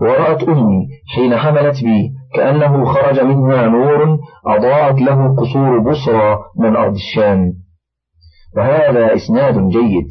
ورأت 0.00 0.42
أمي 0.42 0.88
حين 1.14 1.36
حملت 1.36 1.84
بي. 1.84 2.12
كأنه 2.34 2.84
خرج 2.84 3.20
منها 3.20 3.66
نور 3.66 4.18
أضاءت 4.46 5.00
له 5.00 5.36
قصور 5.36 5.78
بصرى 5.78 6.38
من 6.58 6.76
أرض 6.76 6.94
الشام. 6.94 7.52
وهذا 8.56 9.14
إسناد 9.14 9.68
جيد. 9.68 10.08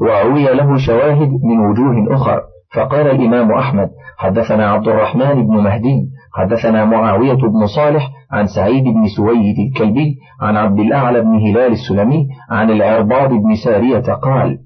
وعوي 0.00 0.44
له 0.44 0.78
شواهد 0.78 1.28
من 1.28 1.60
وجوه 1.60 2.14
أخر 2.14 2.42
فقال 2.74 3.06
الإمام 3.06 3.52
أحمد 3.52 3.90
حدثنا 4.18 4.70
عبد 4.70 4.88
الرحمن 4.88 5.46
بن 5.46 5.56
مهدي 5.56 6.10
حدثنا 6.34 6.84
معاوية 6.84 7.34
بن 7.34 7.66
صالح 7.76 8.10
عن 8.32 8.46
سعيد 8.46 8.84
بن 8.84 9.06
سويد 9.16 9.58
الكلبي 9.58 10.16
عن 10.40 10.56
عبد 10.56 10.78
الأعلى 10.80 11.20
بن 11.20 11.34
هلال 11.34 11.72
السلمي 11.72 12.26
عن 12.50 12.70
العرباض 12.70 13.28
بن 13.30 13.54
سارية 13.64 14.12
قال 14.14 14.58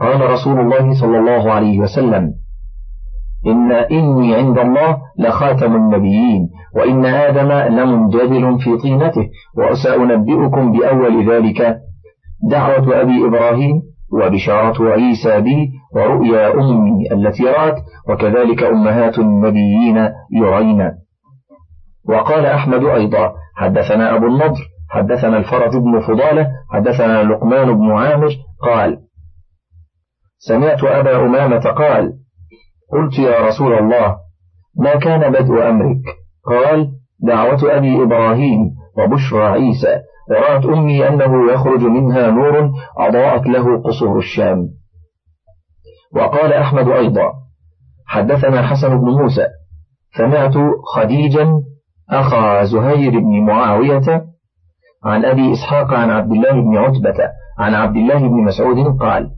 قال 0.00 0.30
رسول 0.30 0.60
الله 0.60 1.00
صلى 1.00 1.18
الله 1.18 1.52
عليه 1.52 1.78
وسلم 1.78 2.32
إن 3.46 3.72
إني 3.72 4.34
عند 4.34 4.58
الله 4.58 4.98
لخاتم 5.18 5.76
النبيين 5.76 6.48
وإن 6.74 7.04
آدم 7.06 7.52
لمنجدل 7.76 8.58
في 8.58 8.76
طينته 8.76 9.28
وسأنبئكم 9.58 10.72
بأول 10.72 11.30
ذلك. 11.30 11.78
دعوة 12.50 13.00
أبي 13.00 13.26
إبراهيم 13.26 13.82
وبشارة 14.12 14.90
عيسى 14.92 15.40
بي 15.40 15.70
ورؤيا 15.94 16.54
أمي 16.54 17.12
التي 17.12 17.44
رأت 17.44 17.76
وكذلك 18.08 18.62
أمهات 18.62 19.18
النبيين 19.18 20.10
يرين 20.32 20.90
وقال 22.08 22.46
أحمد 22.46 22.84
أيضا 22.84 23.34
حدثنا 23.56 24.16
أبو 24.16 24.26
النضر 24.26 24.60
حدثنا 24.90 25.36
الفرج 25.36 25.76
بن 25.76 26.00
فضالة 26.00 26.48
حدثنا 26.72 27.22
لقمان 27.22 27.72
بن 27.78 27.90
عامر 27.90 28.30
قال 28.62 28.98
سمعت 30.38 30.84
أبا 30.84 31.16
أمامة 31.26 31.70
قال 31.70 32.12
قلت 32.92 33.18
يا 33.18 33.46
رسول 33.46 33.74
الله 33.74 34.16
ما 34.76 34.96
كان 34.96 35.32
بدء 35.32 35.68
أمرك؟ 35.68 36.02
قال 36.44 36.90
دعوة 37.20 37.76
أبي 37.76 38.02
إبراهيم 38.02 38.58
وبشرى 38.98 39.44
عيسى. 39.44 40.00
ورأت 40.30 40.64
أمي 40.66 41.08
أنه 41.08 41.52
يخرج 41.52 41.80
منها 41.80 42.30
نور 42.30 42.70
أضاءت 42.98 43.46
له 43.46 43.82
قصور 43.82 44.18
الشام. 44.18 44.68
وقال 46.14 46.52
أحمد 46.52 46.88
أيضا 46.88 47.32
حدثنا 48.06 48.66
حسن 48.66 48.88
بن 49.00 49.10
موسى 49.10 49.46
سمعت 50.18 50.54
خديجا 50.94 51.48
أخا 52.10 52.64
زهير 52.64 53.10
بن 53.10 53.46
معاوية 53.46 54.24
عن 55.04 55.24
أبي 55.24 55.52
إسحاق 55.52 55.94
عن 55.94 56.10
عبد 56.10 56.32
الله 56.32 56.52
بن 56.52 56.76
عتبة 56.76 57.14
عن 57.58 57.74
عبد 57.74 57.96
الله 57.96 58.18
بن 58.18 58.44
مسعود 58.44 58.98
قال 59.00 59.30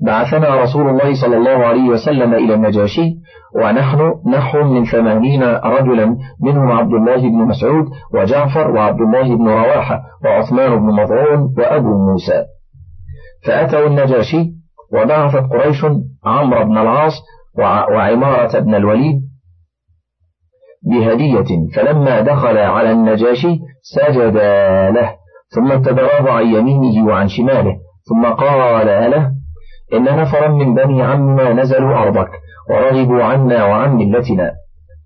بعثنا 0.00 0.62
رسول 0.62 0.88
الله 0.88 1.14
صلى 1.22 1.36
الله 1.36 1.66
عليه 1.66 1.88
وسلم 1.88 2.34
إلى 2.34 2.54
النجاشي 2.54 3.14
ونحن 3.54 4.14
نحو 4.26 4.62
من 4.64 4.84
ثمانين 4.84 5.42
رجلا 5.42 6.16
منهم 6.40 6.72
عبد 6.72 6.92
الله 6.92 7.16
بن 7.16 7.38
مسعود 7.38 7.84
وجعفر 8.14 8.70
وعبد 8.70 9.00
الله 9.00 9.36
بن 9.36 9.48
رواحة 9.48 10.02
وعثمان 10.24 10.76
بن 10.76 10.86
مظعون 11.02 11.54
وأبو 11.58 11.88
موسى. 11.88 12.44
فأتوا 13.46 13.86
النجاشي 13.86 14.52
وبعثت 14.92 15.44
قريش 15.52 15.86
عمرو 16.24 16.64
بن 16.64 16.78
العاص 16.78 17.12
وعمارة 17.58 18.58
بن 18.58 18.74
الوليد 18.74 19.20
بهدية. 20.82 21.68
فلما 21.76 22.20
دخل 22.20 22.58
على 22.58 22.92
النجاشي 22.92 23.58
سجد 23.82 24.36
له 24.94 25.14
ثم 25.54 25.72
اتبعاه 25.72 26.30
عن 26.30 26.46
يمينه 26.46 27.06
وعن 27.06 27.28
شماله 27.28 27.76
ثم 28.08 28.26
قال 28.26 29.10
له 29.10 29.39
إن 29.94 30.04
نفرا 30.04 30.48
من 30.48 30.74
بني 30.74 31.02
عمنا 31.02 31.52
نزلوا 31.52 31.96
أرضك 31.96 32.30
ورغبوا 32.70 33.22
عنا 33.22 33.64
وعن 33.64 33.96
ملتنا. 33.96 34.52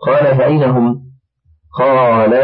قال 0.07 0.37
فأين 0.39 0.63
هم؟ 0.63 1.03
قال 1.79 2.35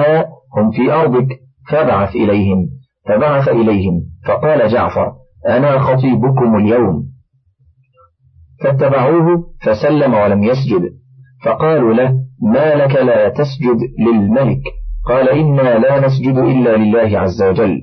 هم 0.57 0.71
في 0.71 0.93
أرضك. 0.93 1.41
فبعث 1.71 2.17
إليهم. 2.17 2.69
فبعث 3.09 3.49
إليهم. 3.49 4.03
فقال 4.27 4.69
جعفر 4.69 5.13
أنا 5.49 5.79
خطيبكم 5.79 6.57
اليوم. 6.57 7.07
فاتبعوه 8.63 9.45
فسلم 9.63 10.15
ولم 10.15 10.43
يسجد. 10.43 10.83
فقالوا 11.45 11.95
له 11.95 12.15
ما 12.43 12.75
لك 12.75 12.97
لا 12.97 13.29
تسجد 13.29 13.79
للملك؟ 13.99 14.63
قال 15.07 15.29
إنا 15.29 15.79
لا 15.79 16.07
نسجد 16.07 16.39
إلا 16.39 16.77
لله 16.77 17.19
عز 17.19 17.43
وجل. 17.43 17.81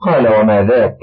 قال 0.00 0.40
وما 0.40 0.62
ذاك؟ 0.62 0.96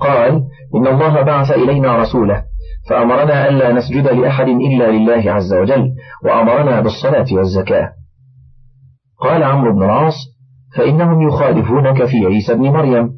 قال 0.00 0.42
إن 0.74 0.86
الله 0.86 1.22
بعث 1.22 1.50
إلينا 1.50 1.96
رسوله 1.96 2.44
فأمرنا 2.90 3.48
ألا 3.48 3.72
نسجد 3.72 4.08
لأحد 4.08 4.48
إلا 4.48 4.90
لله 4.90 5.32
عز 5.32 5.54
وجل 5.54 5.90
وأمرنا 6.24 6.80
بالصلاة 6.80 7.26
والزكاة. 7.32 7.92
قال 9.20 9.42
عمرو 9.42 9.72
بن 9.74 9.82
العاص 9.82 10.14
فإنهم 10.76 11.28
يخالفونك 11.28 12.04
في 12.04 12.26
عيسى 12.26 12.54
بن 12.54 12.62
مريم. 12.62 13.10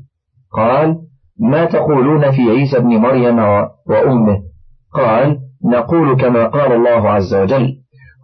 قال 0.56 0.96
ما 1.40 1.64
تقولون 1.64 2.30
في 2.30 2.50
عيسى 2.50 2.78
بن 2.78 2.88
مريم 2.88 3.38
وأمه؟ 3.86 4.38
قال 4.94 5.38
نقول 5.64 6.16
كما 6.16 6.46
قال 6.46 6.72
الله 6.72 7.10
عز 7.10 7.34
وجل 7.34 7.68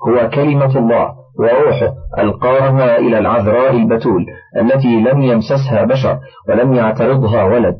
هو 0.08 0.28
كلمة 0.30 0.78
الله 0.78 1.08
وروحه 1.38 1.94
ألقاها 2.18 2.98
إلى 2.98 3.18
العذراء 3.18 3.76
البتول 3.76 4.26
التي 4.60 5.00
لم 5.00 5.22
يمسسها 5.22 5.84
بشر 5.84 6.18
ولم 6.48 6.74
يعترضها 6.74 7.44
ولد. 7.44 7.76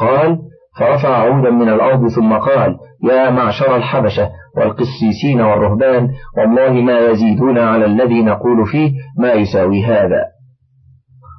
قال 0.00 0.38
فرفع 0.78 1.08
عودا 1.08 1.50
من 1.50 1.68
الأرض 1.68 2.08
ثم 2.08 2.32
قال 2.32 2.76
يا 3.04 3.30
معشر 3.30 3.76
الحبشة 3.76 4.30
والقسيسين 4.56 5.40
والرهبان 5.40 6.10
والله 6.38 6.72
ما 6.72 6.98
يزيدون 6.98 7.58
على 7.58 7.84
الذي 7.84 8.22
نقول 8.22 8.66
فيه 8.66 8.92
ما 9.18 9.32
يساوي 9.32 9.84
هذا. 9.84 10.24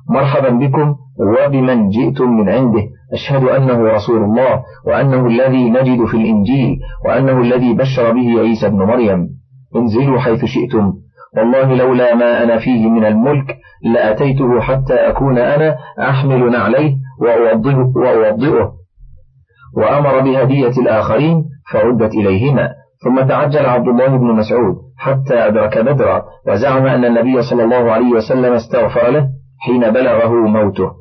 مرحبا 0.10 0.50
بكم 0.50 0.96
وبمن 1.20 1.90
جئتم 1.90 2.30
من 2.30 2.50
عنده. 2.50 2.84
أشهد 3.14 3.44
أنه 3.44 3.90
رسول 3.94 4.24
الله 4.24 4.64
وأنه 4.88 5.28
الذي 5.28 5.70
نجد 5.70 6.06
في 6.06 6.18
الإنجيل 6.18 6.78
وأنه 7.06 7.42
الذي 7.42 7.74
بشر 7.74 8.12
به 8.12 8.40
عيسى 8.40 8.70
بن 8.70 8.78
مريم. 8.78 9.30
انزلوا 9.76 10.20
حيث 10.20 10.46
شئتم. 10.46 10.94
والله 11.38 11.74
لولا 11.74 12.16
ما 12.16 12.44
أنا 12.44 12.58
فيه 12.58 12.90
من 12.90 13.06
الملك 13.06 13.58
لأتيته 13.84 14.60
حتى 14.62 14.94
أكون 14.94 15.38
أنا 15.38 15.76
أحمل 16.00 16.52
نعليه 16.52 16.96
وأوضئه, 17.22 18.72
وأمر 19.78 20.20
بهدية 20.20 20.82
الآخرين 20.82 21.44
فردت 21.72 22.12
إليهما. 22.14 22.70
ثم 23.04 23.28
تعجل 23.28 23.66
عبد 23.66 23.88
الله 23.88 24.08
بن 24.08 24.26
مسعود 24.26 24.76
حتى 24.98 25.34
أدرك 25.48 25.78
بدرا 25.78 26.24
وزعم 26.48 26.86
أن 26.86 27.06
النبي 27.06 27.42
صلى 27.42 27.64
الله 27.64 27.92
عليه 27.92 28.12
وسلم 28.12 28.54
استغفر 28.54 29.10
له 29.10 29.28
حين 29.60 29.92
بلغه 29.92 30.30
موته. 30.30 30.92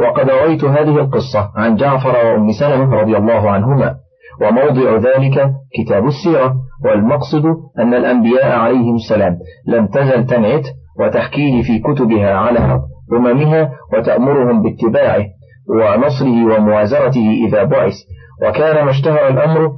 وقد 0.00 0.30
رويت 0.30 0.64
هذه 0.64 0.98
القصة 0.98 1.50
عن 1.56 1.76
جعفر 1.76 2.26
وأم 2.26 2.52
سلمة 2.52 2.94
رضي 2.94 3.16
الله 3.16 3.50
عنهما. 3.50 3.94
وموضع 4.42 4.96
ذلك 4.96 5.50
كتاب 5.78 6.06
السيرة 6.06 6.54
والمقصد 6.84 7.44
أن 7.78 7.94
الأنبياء 7.94 8.58
عليهم 8.58 8.94
السلام 8.94 9.38
لم 9.66 9.86
تزل 9.86 10.26
تنعت 10.26 10.66
وتحكيه 11.00 11.62
في 11.62 11.78
كتبها 11.78 12.34
على 12.34 12.82
أممها 13.12 13.70
وتأمرهم 13.92 14.62
باتباعه 14.62 15.24
ونصره 15.68 16.44
وموازرته 16.44 17.30
إذا 17.48 17.64
بعث. 17.64 17.94
وكان 18.42 18.84
ما 18.84 18.90
اشتهر 18.90 19.28
الأمر 19.28 19.70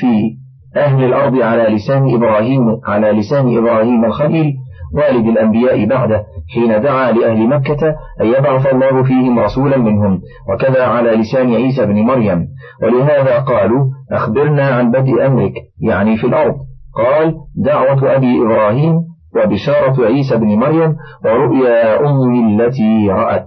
في 0.00 0.36
أهل 0.76 1.04
الأرض 1.04 1.42
على 1.42 1.62
لسان 1.62 2.14
إبراهيم 2.14 2.62
على 2.84 3.12
لسان 3.12 3.58
إبراهيم 3.58 4.04
الخليل 4.04 4.54
والد 4.94 5.26
الأنبياء 5.26 5.86
بعده 5.86 6.24
حين 6.54 6.82
دعا 6.82 7.12
لأهل 7.12 7.48
مكة 7.48 7.88
أن 8.20 8.26
يبعث 8.26 8.66
الله 8.74 9.02
فيهم 9.02 9.38
رسولا 9.38 9.76
منهم 9.76 10.20
وكذا 10.52 10.84
على 10.84 11.10
لسان 11.10 11.54
عيسى 11.54 11.86
بن 11.86 11.94
مريم. 11.94 12.46
ولهذا 12.82 13.38
قالوا 13.38 13.86
أخبرنا 14.12 14.66
عن 14.66 14.90
بدء 14.90 15.26
أمرك 15.26 15.52
يعني 15.80 16.16
في 16.16 16.26
الأرض. 16.26 16.54
قال 16.96 17.34
دعوة 17.56 18.16
أبي 18.16 18.42
إبراهيم 18.42 19.15
وبشارة 19.36 20.06
عيسى 20.06 20.36
بن 20.36 20.46
مريم 20.46 20.96
ورؤيا 21.24 22.00
أمه 22.00 22.48
التي 22.48 23.08
رأت. 23.08 23.46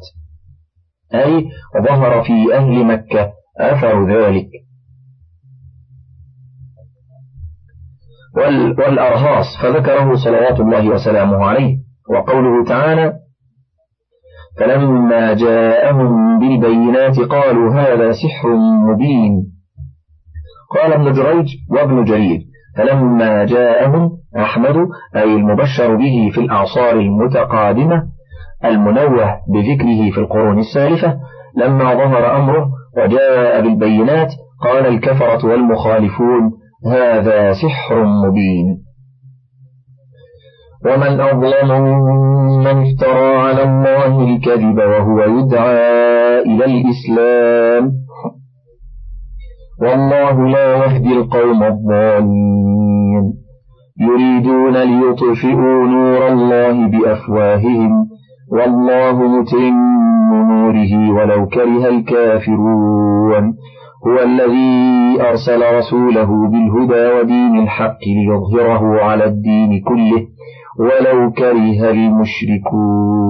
أي 1.14 1.50
ظهر 1.88 2.24
في 2.24 2.56
أهل 2.56 2.86
مكة 2.86 3.32
أثر 3.60 4.08
ذلك. 4.10 4.50
والأرهاص 8.78 9.46
فذكره 9.64 10.16
صلوات 10.16 10.60
الله 10.60 10.90
وسلامه 10.90 11.46
عليه. 11.46 11.78
وقوله 12.10 12.66
تعالى 12.66 13.14
فلما 14.60 15.34
جاءهم 15.34 16.40
بالبينات 16.40 17.20
قالوا 17.20 17.74
هذا 17.74 18.12
سحر 18.12 18.56
مبين. 18.92 19.60
قال 20.76 20.94
ابن 20.94 21.12
جريج 21.12 21.48
وابن 21.70 22.04
جرير 22.04 22.49
فلما 22.80 23.46
جاءهم 23.46 24.12
أحمد 24.38 24.76
أي 25.16 25.24
المبشر 25.24 25.96
به 25.96 26.32
في 26.34 26.42
الأعصار 26.42 26.94
المتقادمة 26.94 28.04
المنوه 28.66 29.38
بذكره 29.54 30.12
في 30.14 30.18
القرون 30.18 30.60
السالفة 30.60 31.18
لما 31.58 31.94
ظهر 31.94 32.38
أمره 32.38 32.70
وجاء 32.98 33.62
بالبينات 33.62 34.34
قال 34.64 34.86
الكفرة 34.86 35.46
والمخالفون 35.46 36.52
هذا 36.92 37.52
سحر 37.54 38.04
مبين. 38.04 38.78
ومن 40.86 41.20
أظلم 41.20 41.84
من 42.60 42.86
افترى 42.88 43.36
على 43.38 43.64
الله 43.64 44.22
الكذب 44.22 44.78
وهو 44.78 45.20
يدعى 45.22 46.40
إلى 46.42 46.66
الإسلام. 46.66 47.92
والله 49.82 50.48
لا 50.48 50.76
يهدي 50.76 51.14
القوم 51.14 51.64
الظالمين 51.64 53.34
يريدون 54.00 54.78
ليطفئوا 54.78 55.88
نور 55.88 56.28
الله 56.28 56.88
بأفواههم. 56.88 58.10
والله 58.52 59.16
متم 59.28 59.76
نوره 60.32 60.94
ولو 61.12 61.48
كره 61.48 61.90
الكافرون. 61.90 63.54
هو 64.08 64.20
الذي 64.24 65.22
أرسل 65.22 65.76
رسوله 65.78 66.50
بالهدى 66.50 67.14
ودين 67.20 67.60
الحق 67.60 68.00
ليظهره 68.08 69.02
على 69.04 69.26
الدين 69.26 69.82
كله. 69.82 70.28
ولو 70.80 71.32
كره 71.32 71.92
المشركون. 71.92 73.30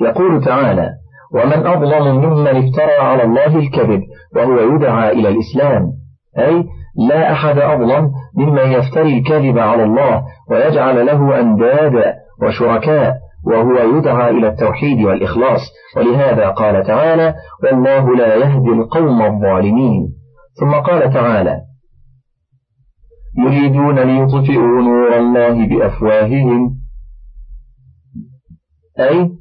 يقول 0.00 0.44
تعالى 0.44 0.97
ومن 1.34 1.66
أظلم 1.66 2.16
ممن 2.16 2.68
افترى 2.68 2.96
على 3.00 3.22
الله 3.22 3.56
الكذب 3.56 4.02
وهو 4.36 4.74
يدعى 4.74 5.12
إلى 5.12 5.28
الإسلام. 5.28 5.92
أي 6.38 6.64
لا 7.08 7.32
أحد 7.32 7.58
أظلم 7.58 8.10
ممن 8.36 8.72
يفتري 8.72 9.18
الكذب 9.18 9.58
على 9.58 9.84
الله 9.84 10.22
ويجعل 10.50 11.06
له 11.06 11.40
أندادا 11.40 12.14
وشركاء 12.42 13.16
وهو 13.46 13.98
يدعى 13.98 14.30
إلى 14.30 14.48
التوحيد 14.48 15.04
والإخلاص. 15.04 15.60
ولهذا 15.96 16.48
قال 16.48 16.86
تعالى 16.86 17.34
والله 17.64 18.16
لا 18.16 18.34
يهدي 18.34 18.68
القوم 18.68 19.22
الظالمين. 19.22 20.08
ثم 20.60 20.74
قال 20.74 21.12
تعالى 21.12 21.60
يريدون 23.38 23.98
ليطفئوا 23.98 24.82
نور 24.82 25.16
الله 25.16 25.66
بأفواههم. 25.66 26.78
أي 29.00 29.37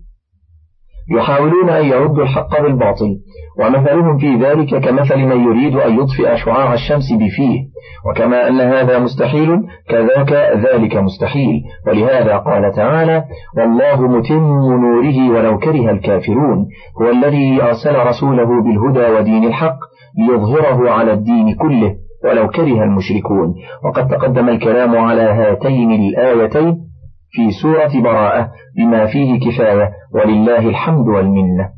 يحاولون 1.12 1.70
أن 1.70 1.86
يردوا 1.86 2.24
الحق 2.24 2.62
بالباطل 2.62 3.18
ومثلهم 3.60 4.18
في 4.18 4.36
ذلك 4.36 4.76
كمثل 4.76 5.18
من 5.18 5.44
يريد 5.44 5.76
أن 5.76 6.00
يطفئ 6.00 6.36
شعاع 6.36 6.74
الشمس 6.74 7.14
بفيه 7.14 7.60
وكما 8.06 8.48
أن 8.48 8.62
هذا 8.62 9.00
مستحيل 9.00 9.60
كذاك 9.90 10.34
ذلك 10.58 10.96
مستحيل. 10.96 11.62
ولهذا 11.88 12.38
قال 12.38 12.72
تعالى 12.76 13.24
والله 13.58 14.02
متم 14.02 14.48
نوره 14.82 15.30
ولو 15.30 15.58
كره 15.58 15.92
الكافرون 15.92 16.68
هو 17.02 17.10
الذي 17.10 17.62
أرسل 17.64 17.96
رسوله 17.96 18.64
بالهدى 18.64 19.14
ودين 19.14 19.44
الحق 19.44 19.80
ليظهره 20.18 20.92
على 20.92 21.14
الدين 21.14 21.56
كله 21.56 21.96
ولو 22.26 22.48
كره 22.48 22.84
المشركون. 22.84 23.56
وقد 23.86 24.08
تقدم 24.08 24.50
الكلام 24.50 24.98
على 24.98 25.22
هاتين 25.22 25.92
الآيتين 25.92 26.87
في 27.32 27.52
سورة 27.62 28.02
براءة 28.04 28.52
بما 28.78 29.06
فيه 29.06 29.40
كفاية 29.40 29.92
ولله 30.14 30.70
الحمد 30.70 31.08
والمنة. 31.08 31.70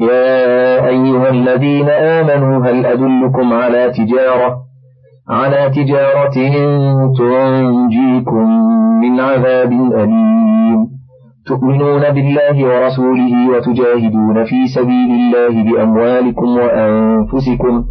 يا 0.00 0.86
أيها 0.88 1.28
الذين 1.28 1.88
آمنوا 1.88 2.66
هل 2.66 2.86
أدلكم 2.86 3.52
على 3.52 3.90
تجارة؟ 3.90 4.56
على 5.28 5.70
تجارة 5.70 6.34
تنجيكم 7.18 8.48
من 9.00 9.20
عذاب 9.20 9.72
أليم. 9.72 10.88
تؤمنون 11.46 12.10
بالله 12.10 12.64
ورسوله 12.64 13.48
وتجاهدون 13.50 14.44
في 14.44 14.66
سبيل 14.74 15.10
الله 15.10 15.62
بأموالكم 15.64 16.46
وأنفسكم 16.56 17.84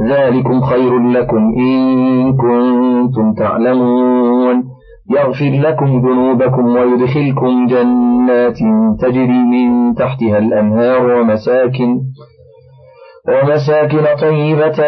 ذلكم 0.00 0.60
خير 0.60 0.98
لكم 0.98 1.54
إن 1.58 2.36
كنتم 2.36 3.34
تعلمون. 3.38 4.64
يغفر 5.10 5.68
لكم 5.68 5.86
ذنوبكم 5.86 6.66
ويدخلكم 6.66 7.66
جنات 7.66 8.58
تجري 9.00 9.44
من 9.44 9.94
تحتها 9.94 10.38
الأنهار 10.38 11.20
ومساكن 11.20 12.00
ومساكن 13.28 14.04
طيبة 14.20 14.78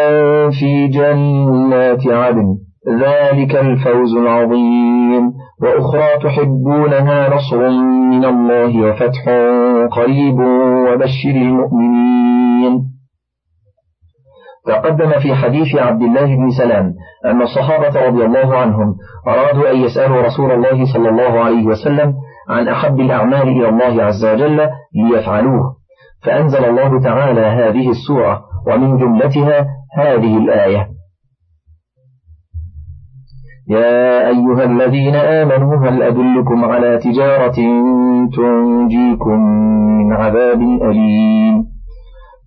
في 0.50 0.88
جنات 0.88 2.06
عدن. 2.06 2.56
ذلك 2.88 3.56
الفوز 3.56 4.16
العظيم. 4.16 5.32
وأخرى 5.62 6.18
تحبونها 6.22 7.34
نصر 7.34 7.68
من 8.10 8.24
الله 8.24 8.90
وفتح 8.90 9.28
قريب 9.90 10.38
وبشر 10.88 11.30
المؤمنين. 11.30 12.93
تقدم 14.66 15.10
في 15.22 15.34
حديث 15.34 15.76
عبد 15.76 16.02
الله 16.02 16.26
بن 16.36 16.50
سلام 16.50 16.94
أن 17.24 17.42
الصحابة 17.42 18.06
رضي 18.06 18.24
الله 18.24 18.56
عنهم 18.56 18.94
أرادوا 19.28 19.70
أن 19.70 19.76
يسألوا 19.76 20.22
رسول 20.22 20.52
الله 20.52 20.92
صلى 20.92 21.08
الله 21.08 21.40
عليه 21.40 21.66
وسلم 21.66 22.14
عن 22.48 22.68
أحب 22.68 23.00
الأعمال 23.00 23.48
إلى 23.48 23.68
الله 23.68 24.02
عز 24.02 24.24
وجل 24.24 24.68
ليفعلوه. 24.94 25.76
فأنزل 26.24 26.64
الله 26.64 27.00
تعالى 27.00 27.40
هذه 27.40 27.90
السورة 27.90 28.40
ومن 28.66 28.96
جملتها 28.96 29.66
هذه 29.98 30.38
الآية. 30.38 30.88
يا 33.68 34.28
أيها 34.28 34.64
الذين 34.64 35.14
آمنوا 35.14 35.76
هل 35.88 36.02
أدلكم 36.02 36.64
على 36.64 36.98
تجارة 36.98 37.56
تنجيكم 38.36 39.40
من 39.98 40.12
عذاب 40.12 40.60
أليم؟ 40.60 41.73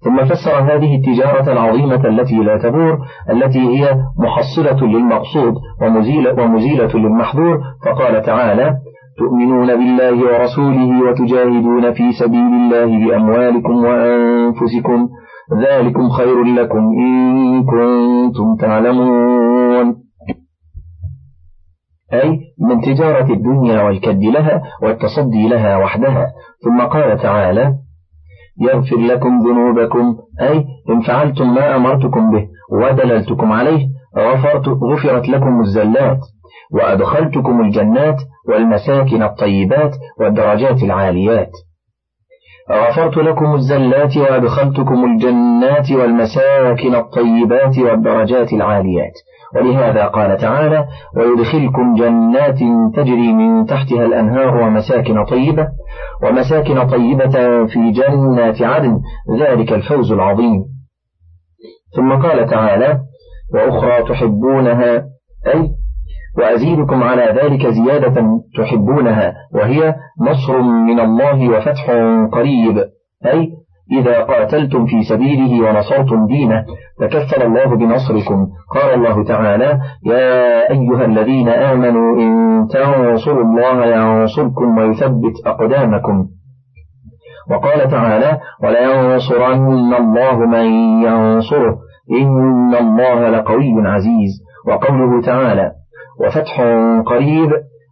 ثم 0.04 0.26
فسر 0.26 0.60
هذه 0.60 0.96
التجارة 0.96 1.52
العظيمة 1.52 2.08
التي 2.08 2.36
لا 2.36 2.58
تبور 2.58 3.00
التي 3.30 3.60
هي 3.60 3.98
محصلة 4.20 4.88
للمقصود 4.88 5.54
ومزيلة, 5.82 6.44
ومزيلة 6.44 6.96
للمحظور. 6.96 7.60
فقال 7.86 8.22
تعالى 8.22 8.78
تؤمنون 9.18 9.68
بالله 9.68 10.26
ورسوله 10.26 11.10
وتجاهدون 11.10 11.94
في 11.94 12.12
سبيل 12.12 12.54
الله 12.54 13.08
بأموالكم 13.08 13.84
وأنفسكم 13.86 15.08
ذلكم 15.62 16.10
خير 16.10 16.44
لكم 16.44 16.78
إن 16.78 17.64
كنتم 17.64 18.56
تعلمون. 18.60 19.96
أي 22.14 22.40
من 22.70 22.82
تجارة 22.82 23.34
الدنيا 23.34 23.82
والكد 23.82 24.24
لها 24.24 24.62
والتصدي 24.84 25.48
لها 25.48 25.78
وحدها. 25.78 26.28
ثم 26.64 26.82
قال 26.82 27.18
تعالى 27.18 27.74
يغفر 28.62 28.98
لكم 28.98 29.40
ذنوبكم. 29.48 30.16
أي 30.42 30.66
إن 30.90 31.02
فعلتم 31.02 31.56
ما 31.56 31.76
أمرتكم 31.76 32.32
به 32.32 32.48
ودللتكم 32.72 33.52
عليه 33.52 33.88
غفرت 34.18 34.68
غفرت 34.68 35.30
لكم 35.30 35.62
الزلات 35.62 36.20
وأدخلتكم 36.72 37.62
الجنات 37.62 38.22
والمساكن 38.50 39.24
الطيبات 39.24 39.96
والدرجات 40.20 40.84
العاليات. 40.84 41.52
غفرت 42.72 43.18
لكم 43.18 43.56
الزلات 43.56 44.18
وأدخلتكم 44.18 45.06
الجنات 45.06 45.92
والمساكن 45.92 46.96
الطيبات 46.96 47.78
والدرجات 47.80 48.54
العاليات. 48.54 49.14
ولهذا 49.56 50.06
قال 50.06 50.38
تعالى 50.38 50.88
ويدخلكم 51.18 51.96
جنات 51.96 52.60
تجري 52.96 53.34
من 53.34 53.66
تحتها 53.66 54.06
الأنهار 54.06 54.58
ومساكن 54.58 55.26
طيبة 55.26 55.68
ومساكن 56.24 56.88
طيبة 56.88 57.66
في 57.66 57.92
جنات 57.92 58.62
عدن. 58.62 59.00
ذلك 59.40 59.74
الفوز 59.74 60.12
العظيم. 60.12 60.66
ثم 61.96 62.14
قال 62.14 62.50
تعالى 62.50 63.00
وأخرى 63.54 64.04
تحبونها 64.04 65.06
أي 65.48 65.70
وأزيدكم 66.38 67.04
على 67.04 67.42
ذلك 67.42 67.68
زيادة 67.68 68.24
تحبونها 68.58 69.34
وهي 69.54 69.96
نصر 70.22 70.62
من 70.62 71.00
الله 71.00 71.50
وفتح 71.50 71.92
قريب. 72.32 72.78
أي 73.26 73.50
إذا 73.92 74.24
قاتلتم 74.24 74.86
في 74.86 75.04
سبيله 75.04 75.70
ونصرتم 75.70 76.28
دينه 76.28 76.66
تكفل 77.00 77.44
الله 77.44 77.76
بنصركم. 77.76 78.48
قال 78.76 78.94
الله 78.94 79.24
تعالى 79.24 79.80
يا 80.06 80.72
أيها 80.72 81.06
الذين 81.06 81.50
آمنوا 81.50 82.18
إن 82.18 82.32
تنصروا 82.74 83.44
الله 83.44 83.86
ينصركم 83.86 84.78
ويثبت 84.78 85.34
أقدامكم. 85.46 86.26
وقال 87.52 87.92
تعالى 87.92 88.40
ولينصرن 88.64 89.94
الله 89.94 90.38
من 90.46 90.66
ينصره. 91.04 91.78
إن 92.22 92.76
الله 92.76 93.30
لقوي 93.30 93.88
عزيز. 93.88 94.44
وقوله 94.68 95.22
تعالى 95.22 95.72
وفتح 96.26 96.62
قريب 97.06 97.50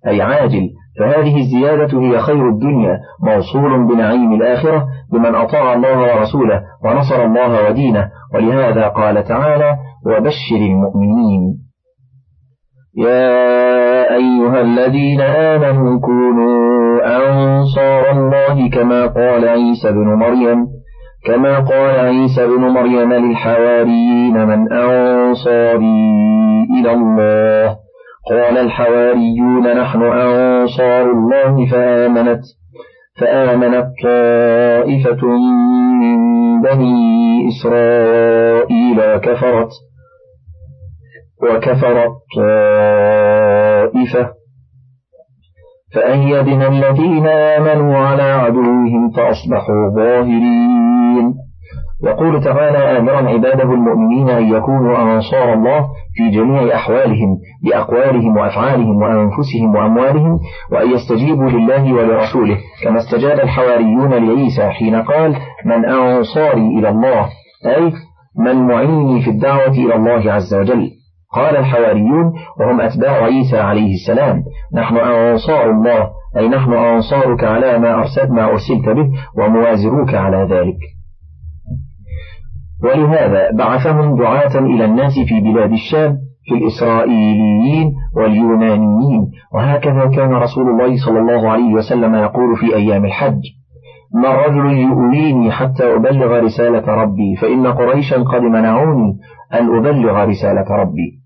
أي 0.07 0.21
عاجل 0.21 0.69
فهذه 0.99 1.37
الزيادة 1.37 1.99
هي 2.01 2.19
خير 2.19 2.49
الدنيا 2.49 2.99
موصول 3.23 3.87
بنعيم 3.87 4.33
الآخرة 4.33 4.85
لمن 5.13 5.35
أطاع 5.35 5.73
الله 5.73 5.97
ورسوله 6.15 6.61
ونصر 6.85 7.23
الله 7.23 7.69
ودينه 7.69 8.09
ولهذا 8.33 8.87
قال 8.87 9.23
تعالى 9.23 9.75
وبشر 10.05 10.55
المؤمنين 10.55 11.65
يا 12.97 14.15
أيها 14.15 14.61
الذين 14.61 15.21
آمنوا 15.21 15.99
كونوا 15.99 16.65
أنصار 17.17 18.11
الله 18.11 18.69
كما 18.69 19.05
قال 19.05 19.47
عيسى 19.47 19.91
بن 19.91 20.13
مريم 20.13 20.65
كما 21.25 21.59
قال 21.59 21.99
عيسى 21.99 22.47
بن 22.47 22.61
مريم 22.61 23.13
للحواريين 23.13 24.45
من 24.47 24.73
أنصاري 24.73 25.85
إلى 26.79 26.91
الله 26.91 27.84
قال 28.29 28.57
الحواريون 28.57 29.81
نحن 29.81 30.01
أنصار 30.01 31.11
الله 31.11 31.69
فآمنت 31.71 32.41
فآمنت 33.21 33.87
طائفة 34.03 35.27
من 36.01 36.61
بني 36.61 37.47
إسرائيل 37.47 38.99
وكفرت 38.99 39.69
وكفرت 41.43 42.15
طائفة. 42.35 44.29
فأيدنا 45.95 46.67
الذين 46.67 47.27
آمنوا 47.27 47.97
على 47.97 48.23
عدوهم 48.23 49.11
فأصبحوا 49.11 49.89
ظاهرين. 49.95 51.44
يقول 52.05 52.43
تعالى 52.43 52.97
آمرا 52.97 53.29
عباده 53.29 53.63
المؤمنين 53.63 54.29
أن 54.29 54.53
يكونوا 54.53 54.97
أنصار 54.97 55.53
الله 55.53 55.87
في 56.15 56.29
جميع 56.29 56.75
أحوالهم 56.75 57.37
بأقوالهم 57.63 58.37
وأفعالهم 58.37 59.01
وأنفسهم 59.01 59.75
وأموالهم 59.75 60.39
وأن 60.71 60.91
يستجيبوا 60.91 61.49
لله 61.49 61.93
ولرسوله. 61.93 62.57
كما 62.83 62.97
استجاب 62.97 63.39
الحواريون 63.39 64.13
لعيسى 64.13 64.69
حين 64.69 64.95
قال 64.95 65.35
من 65.65 65.85
أنصاري 65.85 66.67
إلى 66.79 66.89
الله؟ 66.89 67.29
أي 67.65 67.93
من 68.39 68.67
معيني 68.67 69.21
في 69.21 69.29
الدعوة 69.29 69.71
إلى 69.71 69.95
الله 69.95 70.33
عز 70.33 70.53
وجل. 70.53 70.89
قال 71.33 71.57
الحواريون 71.57 72.33
وهم 72.59 72.81
أتباع 72.81 73.23
عيسى 73.23 73.57
عليه 73.57 73.93
السلام. 73.93 74.43
نحن 74.75 74.97
أنصار 74.97 75.69
الله. 75.69 76.09
أي 76.37 76.47
نحن 76.47 76.73
أنصارك 76.73 77.43
على 77.43 77.79
ما 77.79 77.93
أرسلت 77.95 78.29
ما 78.29 78.45
أرسلت 78.45 78.89
به 78.89 79.09
وموازروك 79.37 80.13
على 80.13 80.47
ذلك. 80.51 80.94
ولهذا 82.83 83.51
بعثهم 83.51 84.17
دعاة 84.17 84.59
إلى 84.59 84.85
الناس 84.85 85.13
في 85.27 85.41
بلاد 85.41 85.71
الشام 85.71 86.17
في 86.45 86.55
الإسرائيليين 86.55 87.93
واليونانيين. 88.17 89.31
وهكذا 89.53 90.05
كان 90.15 90.33
رسول 90.33 90.69
الله 90.69 90.95
صلى 91.05 91.19
الله 91.19 91.49
عليه 91.49 91.73
وسلم 91.73 92.15
يقول 92.15 92.55
في 92.55 92.75
أيام 92.75 93.05
الحج 93.05 93.41
ما 94.23 94.35
رجل 94.35 94.77
يؤويني 94.77 95.51
حتى 95.51 95.95
أبلغ 95.95 96.39
رسالة 96.39 96.85
ربي 96.93 97.35
فإن 97.41 97.67
قريشا 97.67 98.17
قد 98.17 98.41
منعوني 98.41 99.13
أن 99.53 99.77
أبلغ 99.77 100.23
رسالة 100.23 100.65
ربي. 100.69 101.25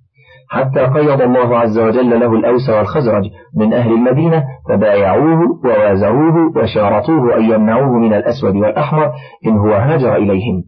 حتى 0.51 0.79
قيض 0.79 1.21
الله 1.21 1.57
عز 1.57 1.79
وجل 1.79 2.19
له 2.19 2.33
الأوس 2.33 2.69
والخزرج 2.69 3.23
من 3.57 3.73
أهل 3.73 3.93
المدينة 3.93 4.43
فبايعوه 4.69 5.39
ووازروه 5.65 6.57
وشارطوه 6.57 7.37
أن 7.37 7.43
يمنعوه 7.43 7.97
من 7.99 8.13
الأسود 8.13 8.55
والأحمر 8.55 9.11
إن 9.47 9.57
هو 9.57 9.73
هاجر 9.73 10.15
إليهم. 10.15 10.63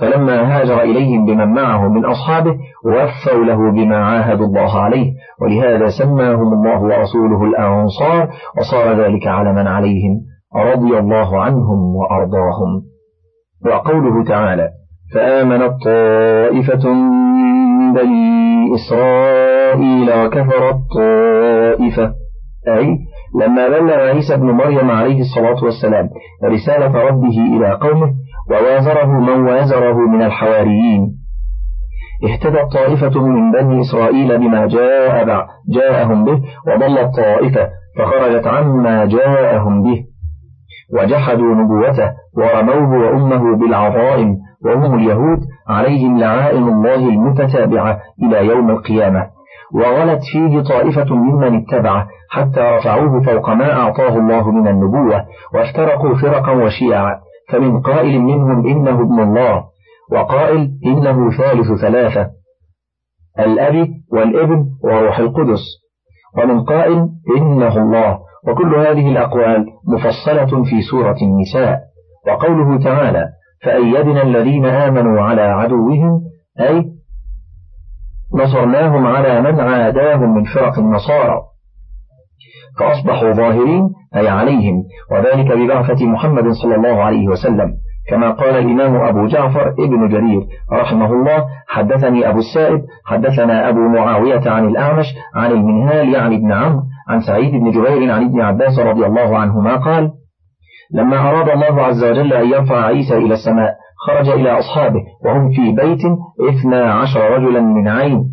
فلما 0.00 0.56
هاجر 0.56 0.82
إليهم 0.82 1.26
بمن 1.26 1.54
معه 1.54 1.88
من 1.88 2.04
أصحابه 2.04 2.56
وفوا 2.84 3.44
له 3.44 3.72
بما 3.72 3.96
عاهدوا 3.96 4.46
الله 4.46 4.78
عليه. 4.78 5.12
ولهذا 5.42 5.88
سماهم 5.88 6.52
الله 6.52 6.82
ورسوله 6.82 7.44
الأنصار 7.44 8.28
وصار 8.58 9.00
ذلك 9.00 9.26
علما 9.26 9.70
عليهم 9.70 10.20
رضي 10.56 10.98
الله 10.98 11.42
عنهم 11.42 11.96
وأرضاهم. 11.96 12.82
وقوله 13.66 14.24
تعالى 14.24 14.68
فآمنت 15.14 15.72
طائفة 15.84 16.92
من 16.92 17.92
بني 17.92 18.74
إسرائيل 18.74 20.10
وكفرت 20.24 20.76
طائفة. 20.94 22.14
أي 22.68 22.98
لما 23.40 23.68
بلغ 23.68 23.92
عيسى 23.92 24.36
بن 24.36 24.50
مريم 24.50 24.90
عليه 24.90 25.20
الصلاة 25.20 25.64
والسلام 25.64 26.08
رسالة 26.44 27.08
ربه 27.08 27.56
إلى 27.56 27.72
قومه 27.72 28.14
ووازره 28.50 29.06
من 29.06 29.46
وازره 29.46 29.98
من 30.08 30.22
الحواريين. 30.22 31.14
اهتدت 32.24 32.72
طائفة 32.72 33.22
من 33.22 33.52
بني 33.52 33.80
إسرائيل 33.80 34.38
بما 34.38 34.66
جاء 34.66 35.46
جاءهم 35.68 36.24
به 36.24 36.42
وضلت 36.68 37.16
طائفة 37.16 37.68
فخرجت 37.98 38.46
عما 38.46 39.04
جاءهم 39.04 39.82
به. 39.82 40.04
وجحدوا 40.94 41.54
نبوته 41.54 42.12
ورموه 42.36 42.90
وأمه 43.00 43.56
بالعظائم 43.56 44.36
وهم 44.64 44.94
اليهود 44.94 45.38
عليهم 45.68 46.18
لعائن 46.18 46.68
الله 46.68 47.08
المتتابعة 47.08 48.00
إلى 48.22 48.46
يوم 48.46 48.70
القيامة. 48.70 49.26
وغلت 49.74 50.20
فيه 50.32 50.60
طائفة 50.60 51.14
ممن 51.14 51.62
اتبعه 51.62 52.06
حتى 52.30 52.60
رفعوه 52.60 53.22
فوق 53.22 53.50
ما 53.50 53.72
أعطاه 53.72 54.18
الله 54.18 54.50
من 54.50 54.68
النبوة 54.68 55.24
وافترقوا 55.54 56.14
فرقا 56.14 56.52
وشيعا. 56.52 57.20
فمن 57.48 57.80
قائل 57.80 58.20
منهم 58.20 58.66
إنه 58.66 59.00
ابن 59.00 59.20
الله 59.20 59.64
وقائل 60.12 60.70
إنه 60.86 61.30
ثالث 61.30 61.80
ثلاثة 61.80 62.30
الأب 63.38 63.88
والابن 64.12 64.66
وروح 64.84 65.18
القدس. 65.18 65.60
ومن 66.38 66.64
قائل 66.64 67.08
إنه 67.36 67.82
الله 67.82 68.18
وكل 68.48 68.74
هذه 68.74 69.08
الأقوال 69.08 69.66
مفصلة 69.88 70.64
في 70.64 70.82
سورة 70.90 71.16
النساء. 71.22 71.80
وقوله 72.26 72.84
تعالى 72.84 73.28
فأيدنا 73.64 74.22
الذين 74.22 74.66
آمنوا 74.66 75.20
على 75.20 75.42
عدوهم 75.42 76.20
أي 76.60 76.84
نصرناهم 78.34 79.06
على 79.06 79.40
من 79.40 79.60
عاداهم 79.60 80.34
من 80.34 80.44
فرق 80.44 80.78
النصارى. 80.78 81.42
فأصبحوا 82.78 83.32
ظاهرين 83.32 83.88
أي 84.16 84.28
عليهم 84.28 84.82
وذلك 85.10 85.52
ببعثة 85.56 86.06
محمد 86.06 86.50
صلى 86.62 86.74
الله 86.74 87.02
عليه 87.02 87.28
وسلم. 87.28 87.70
كما 88.10 88.30
قال 88.30 88.56
الإمام 88.56 88.96
أبو 88.96 89.26
جعفر 89.26 89.68
ابن 89.68 90.08
جرير 90.08 90.40
رحمه 90.72 91.12
الله 91.12 91.44
حدثني 91.68 92.28
أبو 92.28 92.38
السائب 92.38 92.80
حدثنا 93.06 93.68
أبو 93.68 93.80
معاوية 93.80 94.50
عن 94.50 94.68
الأعمش 94.68 95.06
عن 95.34 95.50
المنهال 95.50 96.08
يعني 96.08 96.36
ابن 96.36 96.52
عمرو 96.52 96.82
عن 97.08 97.20
سعيد 97.20 97.52
بن 97.52 97.70
جبير 97.70 98.12
عن 98.12 98.24
ابن 98.24 98.40
عباس 98.40 98.78
رضي 98.78 99.06
الله 99.06 99.38
عنهما 99.38 99.76
قال 99.76 100.10
لما 100.94 101.28
أراد 101.28 101.48
الله 101.48 101.82
عز 101.82 102.04
وجل 102.04 102.32
أن 102.32 102.50
يرفع 102.50 102.84
عيسى 102.84 103.16
إلى 103.16 103.34
السماء 103.34 103.74
خرج 104.06 104.28
إلى 104.28 104.58
أصحابه 104.58 105.00
وهم 105.24 105.50
في 105.50 105.72
بيت 105.72 106.00
اثنا 106.50 106.92
عشر 106.92 107.30
رجلا 107.30 107.60
من 107.60 107.88
عين 107.88 108.24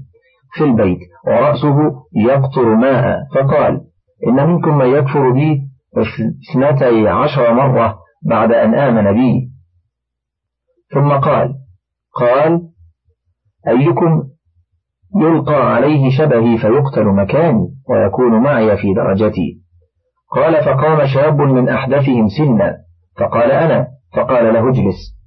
في 0.54 0.64
البيت 0.64 1.00
ورأسه 1.28 1.78
يقطر 2.16 2.76
ماء 2.76 3.20
فقال 3.36 3.82
إن 4.28 4.48
منكم 4.48 4.78
من 4.78 4.86
يكفر 4.86 5.32
بي 5.32 5.62
اثنتي 5.98 7.08
عشر 7.08 7.54
مرة 7.54 7.98
بعد 8.30 8.52
أن 8.52 8.76
آمن 8.76 9.14
بي. 9.14 9.52
ثم 10.94 11.10
قال 11.10 11.54
قال 12.16 12.62
أيكم 13.68 14.24
يلقى 15.22 15.74
عليه 15.74 16.18
شبهي 16.18 16.58
فيقتل 16.58 17.06
مكاني 17.06 17.68
ويكون 17.90 18.44
معي 18.44 18.78
في 18.78 18.94
درجتي. 18.94 19.62
قال 20.36 20.64
فقام 20.66 21.08
شاب 21.08 21.42
من 21.42 21.70
أحدثهم 21.70 22.28
سنا 22.38 22.78
فقال 23.18 23.52
أنا 23.52 23.88
فقال 24.16 24.54
له 24.54 24.70
اجلس. 24.70 25.18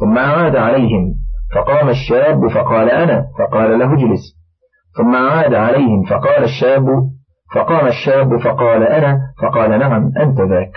ثم 0.00 0.18
عاد 0.18 0.56
عليهم 0.56 1.14
فقام 1.54 1.88
الشاب 1.88 2.48
فقال 2.48 2.90
أنا 2.90 3.26
فقال 3.38 3.78
له 3.78 3.94
اجلس. 3.94 4.42
ثم 4.96 5.16
عاد 5.16 5.54
عليهم 5.54 6.04
فقال 6.04 6.44
الشاب 6.44 6.86
فقام 7.54 7.86
الشاب 7.86 8.36
فقال 8.36 8.82
أنا؟ 8.82 9.20
فقال 9.42 9.78
نعم 9.78 10.12
أنت 10.20 10.40
ذاك. 10.40 10.72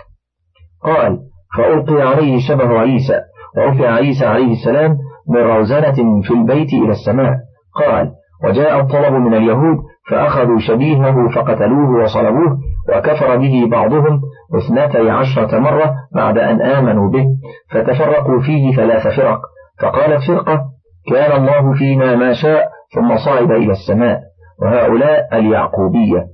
قال 0.83 1.19
فألقي 1.57 2.01
عليه 2.01 2.39
شبه 2.47 2.79
عيسى 2.79 3.21
ورفع 3.57 3.93
عيسى 3.93 4.25
عليه 4.25 4.51
السلام 4.53 4.97
من 5.29 5.41
روزنة 5.41 6.21
في 6.21 6.33
البيت 6.33 6.73
إلى 6.73 6.91
السماء. 6.91 7.35
قال 7.75 8.11
وجاء 8.43 8.79
الطلب 8.79 9.13
من 9.13 9.33
اليهود 9.33 9.77
فأخذوا 10.11 10.59
شبيهه 10.59 11.29
فقتلوه 11.35 12.03
وصلبوه 12.03 12.57
وكفر 12.89 13.37
به 13.37 13.67
بعضهم 13.71 14.21
اثنتي 14.55 15.09
عشرة 15.09 15.59
مرة 15.59 15.95
بعد 16.15 16.37
أن 16.37 16.61
آمنوا 16.61 17.09
به 17.09 17.25
فتفرقوا 17.71 18.41
فيه 18.41 18.75
ثلاث 18.75 19.07
فرق. 19.07 19.41
فقالت 19.81 20.27
فرقة 20.27 20.65
كان 21.11 21.41
الله 21.41 21.73
فينا 21.73 22.15
ما 22.15 22.33
شاء 22.33 22.69
ثم 22.95 23.17
صعد 23.17 23.51
إلى 23.51 23.71
السماء 23.71 24.19
وهؤلاء 24.61 25.39
اليعقوبية. 25.39 26.25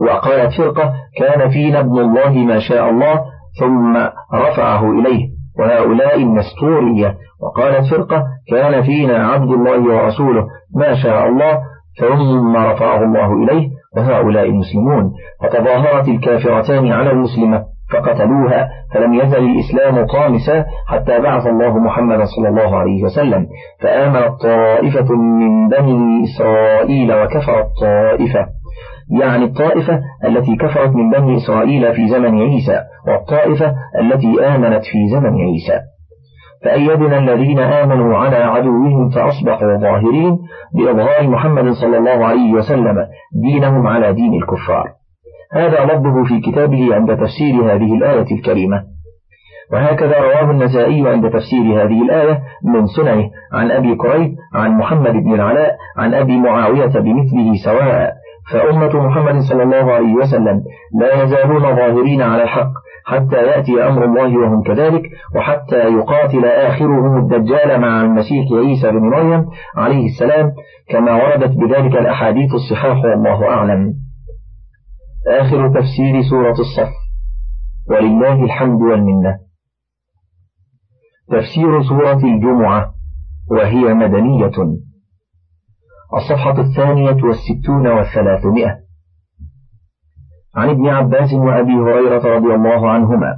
وقالت 0.00 0.52
فرقة 0.58 0.92
كان 1.18 1.50
فينا 1.50 1.80
ابن 1.80 1.98
الله 1.98 2.32
ما 2.32 2.58
شاء 2.58 2.90
الله 2.90 3.20
ثم 3.60 3.96
رفعه 4.34 4.90
إليه 4.90 5.28
وهؤلاء 5.58 6.22
النستورية. 6.22 7.14
وقالت 7.42 7.90
فرقة 7.90 8.24
كان 8.50 8.82
فينا 8.82 9.28
عبد 9.28 9.50
الله 9.50 9.94
ورسوله 9.94 10.46
ما 10.76 10.94
شاء 10.94 11.26
الله 11.26 11.58
ثم 12.00 12.56
رفعه 12.56 13.02
الله 13.04 13.32
إليه 13.32 13.68
وهؤلاء 13.96 14.44
المسلمون. 14.44 15.12
فتظاهرت 15.42 16.08
الكافرتان 16.08 16.92
على 16.92 17.10
المسلمة 17.10 17.64
فقتلوها 17.92 18.68
فلم 18.94 19.14
يزل 19.14 19.38
الإسلام 19.38 20.06
طامسا 20.06 20.64
حتى 20.86 21.20
بعث 21.20 21.46
الله 21.46 21.78
محمدا 21.78 22.24
صلى 22.24 22.48
الله 22.48 22.76
عليه 22.76 23.04
وسلم. 23.04 23.46
فآمنت 23.82 24.40
طائفة 24.42 25.14
من 25.14 25.68
بني 25.68 26.24
إسرائيل 26.24 27.12
وكفرت 27.12 27.66
طائفة. 27.80 28.46
يعني 29.10 29.44
الطائفة 29.44 30.00
التي 30.24 30.56
كفرت 30.56 30.94
من 30.94 31.10
بني 31.10 31.36
إسرائيل 31.36 31.94
في 31.94 32.08
زمن 32.08 32.40
عيسى 32.42 32.80
والطائفة 33.08 33.74
التي 34.00 34.46
آمنت 34.46 34.84
في 34.84 35.08
زمن 35.08 35.40
عيسى. 35.40 35.80
فأيدنا 36.64 37.18
الذين 37.18 37.58
آمنوا 37.58 38.16
على 38.16 38.36
عدوهم 38.36 39.10
فأصبحوا 39.10 39.76
ظاهرين 39.76 40.38
بإظهار 40.74 41.28
محمد 41.28 41.72
صلى 41.72 41.98
الله 41.98 42.24
عليه 42.26 42.52
وسلم 42.52 42.96
دينهم 43.42 43.86
على 43.86 44.12
دين 44.12 44.34
الكفار. 44.34 44.88
هذا 45.52 45.84
لفظه 45.84 46.24
في 46.24 46.40
كتابه 46.40 46.94
عند 46.94 47.16
تفسير 47.16 47.74
هذه 47.74 47.94
الآية 47.94 48.26
الكريمة. 48.32 48.82
وهكذا 49.72 50.18
رواه 50.20 50.50
النسائي 50.50 51.08
عند 51.08 51.30
تفسير 51.30 51.82
هذه 51.82 52.02
الآية 52.02 52.42
من 52.64 52.86
سننه 52.86 53.30
عن 53.52 53.70
أبي 53.70 53.94
كريب 53.94 54.34
عن 54.54 54.70
محمد 54.70 55.12
بن 55.12 55.34
العلاء 55.34 55.76
عن 55.96 56.14
أبي 56.14 56.36
معاوية 56.36 56.86
بمثله 56.86 57.54
سواء. 57.64 58.23
فأمة 58.52 59.06
محمد 59.06 59.40
صلى 59.40 59.62
الله 59.62 59.92
عليه 59.92 60.14
وسلم 60.14 60.62
لا 61.00 61.22
يزالون 61.22 61.62
ظاهرين 61.62 62.22
على 62.22 62.42
الحق 62.42 62.72
حتى 63.06 63.36
يأتي 63.36 63.86
أمر 63.86 64.04
الله 64.04 64.38
وهم 64.38 64.62
كذلك 64.62 65.02
وحتى 65.36 65.76
يقاتل 65.76 66.44
آخرهم 66.44 67.18
الدجال 67.18 67.80
مع 67.80 68.02
المسيح 68.02 68.52
عيسى 68.52 68.90
بن 68.90 68.98
مريم 68.98 69.46
عليه 69.76 70.06
السلام 70.06 70.52
كما 70.88 71.14
وردت 71.14 71.56
بذلك 71.56 71.96
الأحاديث 71.96 72.54
الصحاح 72.54 73.04
والله 73.04 73.48
أعلم. 73.48 73.94
آخر 75.28 75.68
تفسير 75.68 76.22
سورة 76.30 76.56
الصف. 76.60 76.92
ولله 77.90 78.44
الحمد 78.44 78.82
والمنة. 78.82 79.38
تفسير 81.28 81.82
سورة 81.82 82.24
الجمعة 82.24 82.94
وهي 83.50 83.94
مدنية. 83.94 84.52
الصفحة 86.16 86.60
الثانية 86.60 87.24
والستون 87.24 87.86
والثلاثمائة. 87.86 88.84
عن 90.56 90.68
ابن 90.68 90.88
عباس 90.88 91.32
وأبي 91.34 91.72
هريرة 91.72 92.36
رضي 92.36 92.54
الله 92.54 92.90
عنهما 92.90 93.34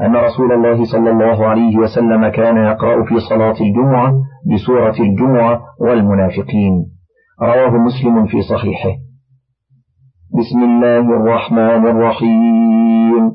أن 0.00 0.16
رسول 0.16 0.52
الله 0.52 0.84
صلى 0.84 1.10
الله 1.10 1.46
عليه 1.46 1.76
وسلم 1.76 2.28
كان 2.28 2.56
يقرأ 2.56 3.04
في 3.04 3.20
صلاة 3.28 3.56
الجمعة 3.60 4.14
بسورة 4.54 4.96
الجمعة 5.00 5.60
والمنافقين. 5.80 6.86
رواه 7.42 7.70
مسلم 7.70 8.26
في 8.26 8.42
صحيحه. 8.42 8.90
بسم 10.38 10.64
الله 10.64 11.16
الرحمن 11.16 11.86
الرحيم. 11.86 13.32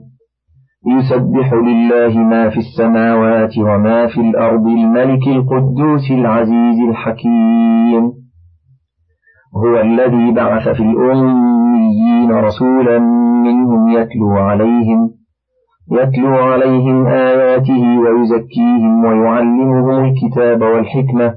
يسبح 0.87 1.53
لله 1.53 2.19
ما 2.19 2.49
في 2.49 2.57
السماوات 2.57 3.57
وما 3.57 4.07
في 4.07 4.21
الأرض 4.21 4.67
الملك 4.67 5.27
القدوس 5.27 6.11
العزيز 6.11 6.79
الحكيم. 6.89 8.22
هو 9.57 9.81
الذي 9.81 10.31
بعث 10.31 10.69
في 10.69 10.83
الأميين 10.83 12.31
رسولا 12.31 12.99
منهم 13.43 13.89
يتلو 13.89 14.31
عليهم 14.31 15.09
يتلو 15.91 16.35
عليهم 16.35 17.07
آياته 17.07 17.99
ويزكيهم 17.99 19.05
ويعلمهم 19.05 20.05
الكتاب 20.05 20.61
والحكمة 20.61 21.35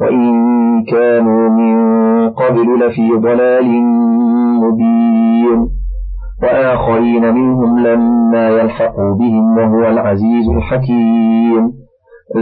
وإن 0.00 0.84
كانوا 0.84 1.48
من 1.48 1.78
قبل 2.30 2.86
لفي 2.86 3.10
ضلال 3.10 3.82
مبين. 4.62 5.68
وآخرين 6.42 7.34
منهم 7.34 7.78
لما 7.78 8.48
يلحقوا 8.48 9.14
بهم 9.18 9.58
وهو 9.58 9.88
العزيز 9.88 10.48
الحكيم. 10.56 11.72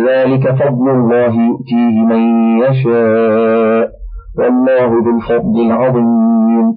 ذلك 0.09 0.50
فضل 0.50 0.90
الله 0.90 1.46
يؤتيه 1.48 2.04
من 2.04 2.20
يشاء. 2.59 3.95
والله 4.38 4.87
ذو 4.87 5.16
الفضل 5.16 5.61
العظيم. 5.61 6.75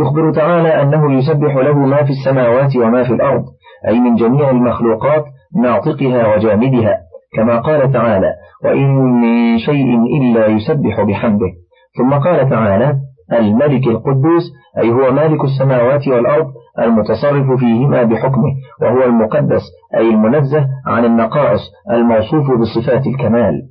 يخبر 0.00 0.32
تعالى 0.32 0.82
أنه 0.82 1.12
يسبح 1.12 1.56
له 1.56 1.78
ما 1.78 2.04
في 2.04 2.10
السماوات 2.10 2.76
وما 2.76 3.02
في 3.04 3.12
الأرض 3.14 3.42
أي 3.88 4.00
من 4.00 4.14
جميع 4.14 4.50
المخلوقات 4.50 5.24
ناطقها 5.62 6.34
وجامدها 6.34 6.96
كما 7.36 7.60
قال 7.60 7.92
تعالى 7.92 8.32
وإن 8.64 8.94
من 8.94 9.58
شيء 9.58 9.98
إلا 10.20 10.46
يسبح 10.46 11.02
بحمده 11.02 11.52
ثم 11.98 12.14
قال 12.14 12.50
تعالى 12.50 12.96
الملك 13.32 13.86
القدوس 13.86 14.42
أي 14.78 14.90
هو 14.90 15.12
مالك 15.12 15.44
السماوات 15.44 16.08
والأرض 16.08 16.46
المتصرف 16.78 17.58
فيهما 17.58 18.02
بحكمه 18.02 18.52
وهو 18.82 19.04
المقدس 19.04 19.62
أي 19.96 20.10
المنزه 20.10 20.66
عن 20.86 21.04
النقائص 21.04 21.60
الموصوف 21.92 22.50
بصفات 22.60 23.06
الكمال 23.06 23.62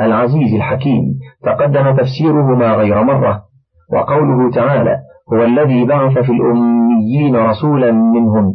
العزيز 0.00 0.54
الحكيم 0.54 1.02
تقدم 1.44 1.96
تفسيرهما 1.96 2.74
غير 2.74 3.02
مرة 3.02 3.42
وقوله 3.92 4.50
تعالى 4.50 4.96
هو 5.32 5.42
الذي 5.44 5.84
بعث 5.84 6.18
في 6.18 6.32
الأميين 6.32 7.36
رسولا 7.36 7.92
منهم 7.92 8.54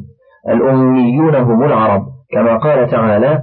الأميون 0.49 1.36
هم 1.36 1.63
العرب 1.63 2.01
كما 2.31 2.58
قال 2.58 2.89
تعالى 2.89 3.39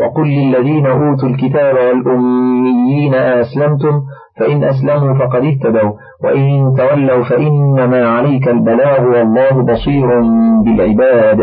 وقل 0.00 0.28
للذين 0.28 0.86
أوتوا 0.86 1.28
الكتاب 1.28 1.74
والأميين 1.74 3.14
أسلمتم 3.14 4.00
فإن 4.40 4.64
أسلموا 4.64 5.14
فقد 5.18 5.44
اهتدوا 5.44 5.92
وإن 6.24 6.74
تولوا 6.76 7.24
فإنما 7.24 8.08
عليك 8.08 8.48
البلاغ 8.48 9.00
والله 9.00 9.62
بصير 9.62 10.06
بالعباد. 10.64 11.38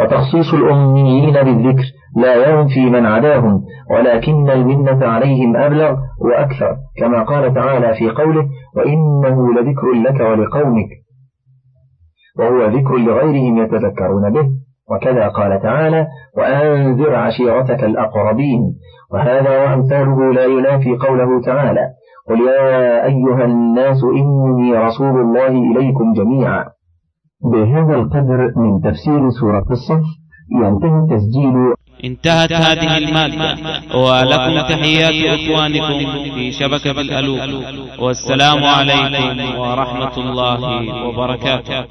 وتخصيص 0.00 0.54
الأميين 0.54 1.32
بالذكر 1.32 1.84
لا 2.16 2.50
ينفي 2.50 2.90
من 2.90 3.06
عداهم 3.06 3.64
ولكن 3.90 4.50
المنة 4.50 5.06
عليهم 5.06 5.56
أبلغ 5.56 5.96
وأكثر 6.20 6.76
كما 6.98 7.22
قال 7.22 7.54
تعالى 7.54 7.94
في 7.94 8.10
قوله 8.10 8.48
وإنه 8.76 9.52
لذكر 9.52 9.92
لك 9.92 10.20
ولقومك 10.20 10.88
وهو 12.38 12.66
ذكر 12.66 12.96
لغيرهم 12.96 13.58
يتذكرون 13.58 14.32
به. 14.32 14.64
وكذا 14.90 15.28
قال 15.28 15.62
تعالى 15.62 16.06
وأنذر 16.36 17.14
عشيرتك 17.14 17.84
الأقربين 17.84 18.60
وهذا 19.12 19.64
وأمثاله 19.64 20.32
لا 20.32 20.44
ينافي 20.44 20.96
قوله 20.96 21.40
تعالى 21.40 21.88
قل 22.28 22.40
يا 22.40 23.04
أيها 23.04 23.44
الناس 23.44 24.04
إني 24.04 24.78
رسول 24.78 25.20
الله 25.20 25.48
إليكم 25.48 26.12
جميعا 26.12 26.64
بهذا 27.52 27.94
القدر 27.94 28.52
من 28.56 28.80
تفسير 28.80 29.30
سورة 29.40 29.64
الصف 29.70 30.04
ينتهي 30.60 31.16
تسجيل 31.16 31.74
انتهت 32.04 32.52
هذه 32.52 32.98
المادة. 32.98 33.58
ولكم 33.94 34.60
تحيات 34.60 35.40
إخوانكم 35.40 35.98
في 36.34 36.52
شبكة 36.52 37.00
الألوف. 37.00 37.40
والسلام 37.98 38.64
عليكم 38.64 39.58
ورحمة 39.58 40.16
الله 40.16 40.60
وبركاته. 41.04 41.84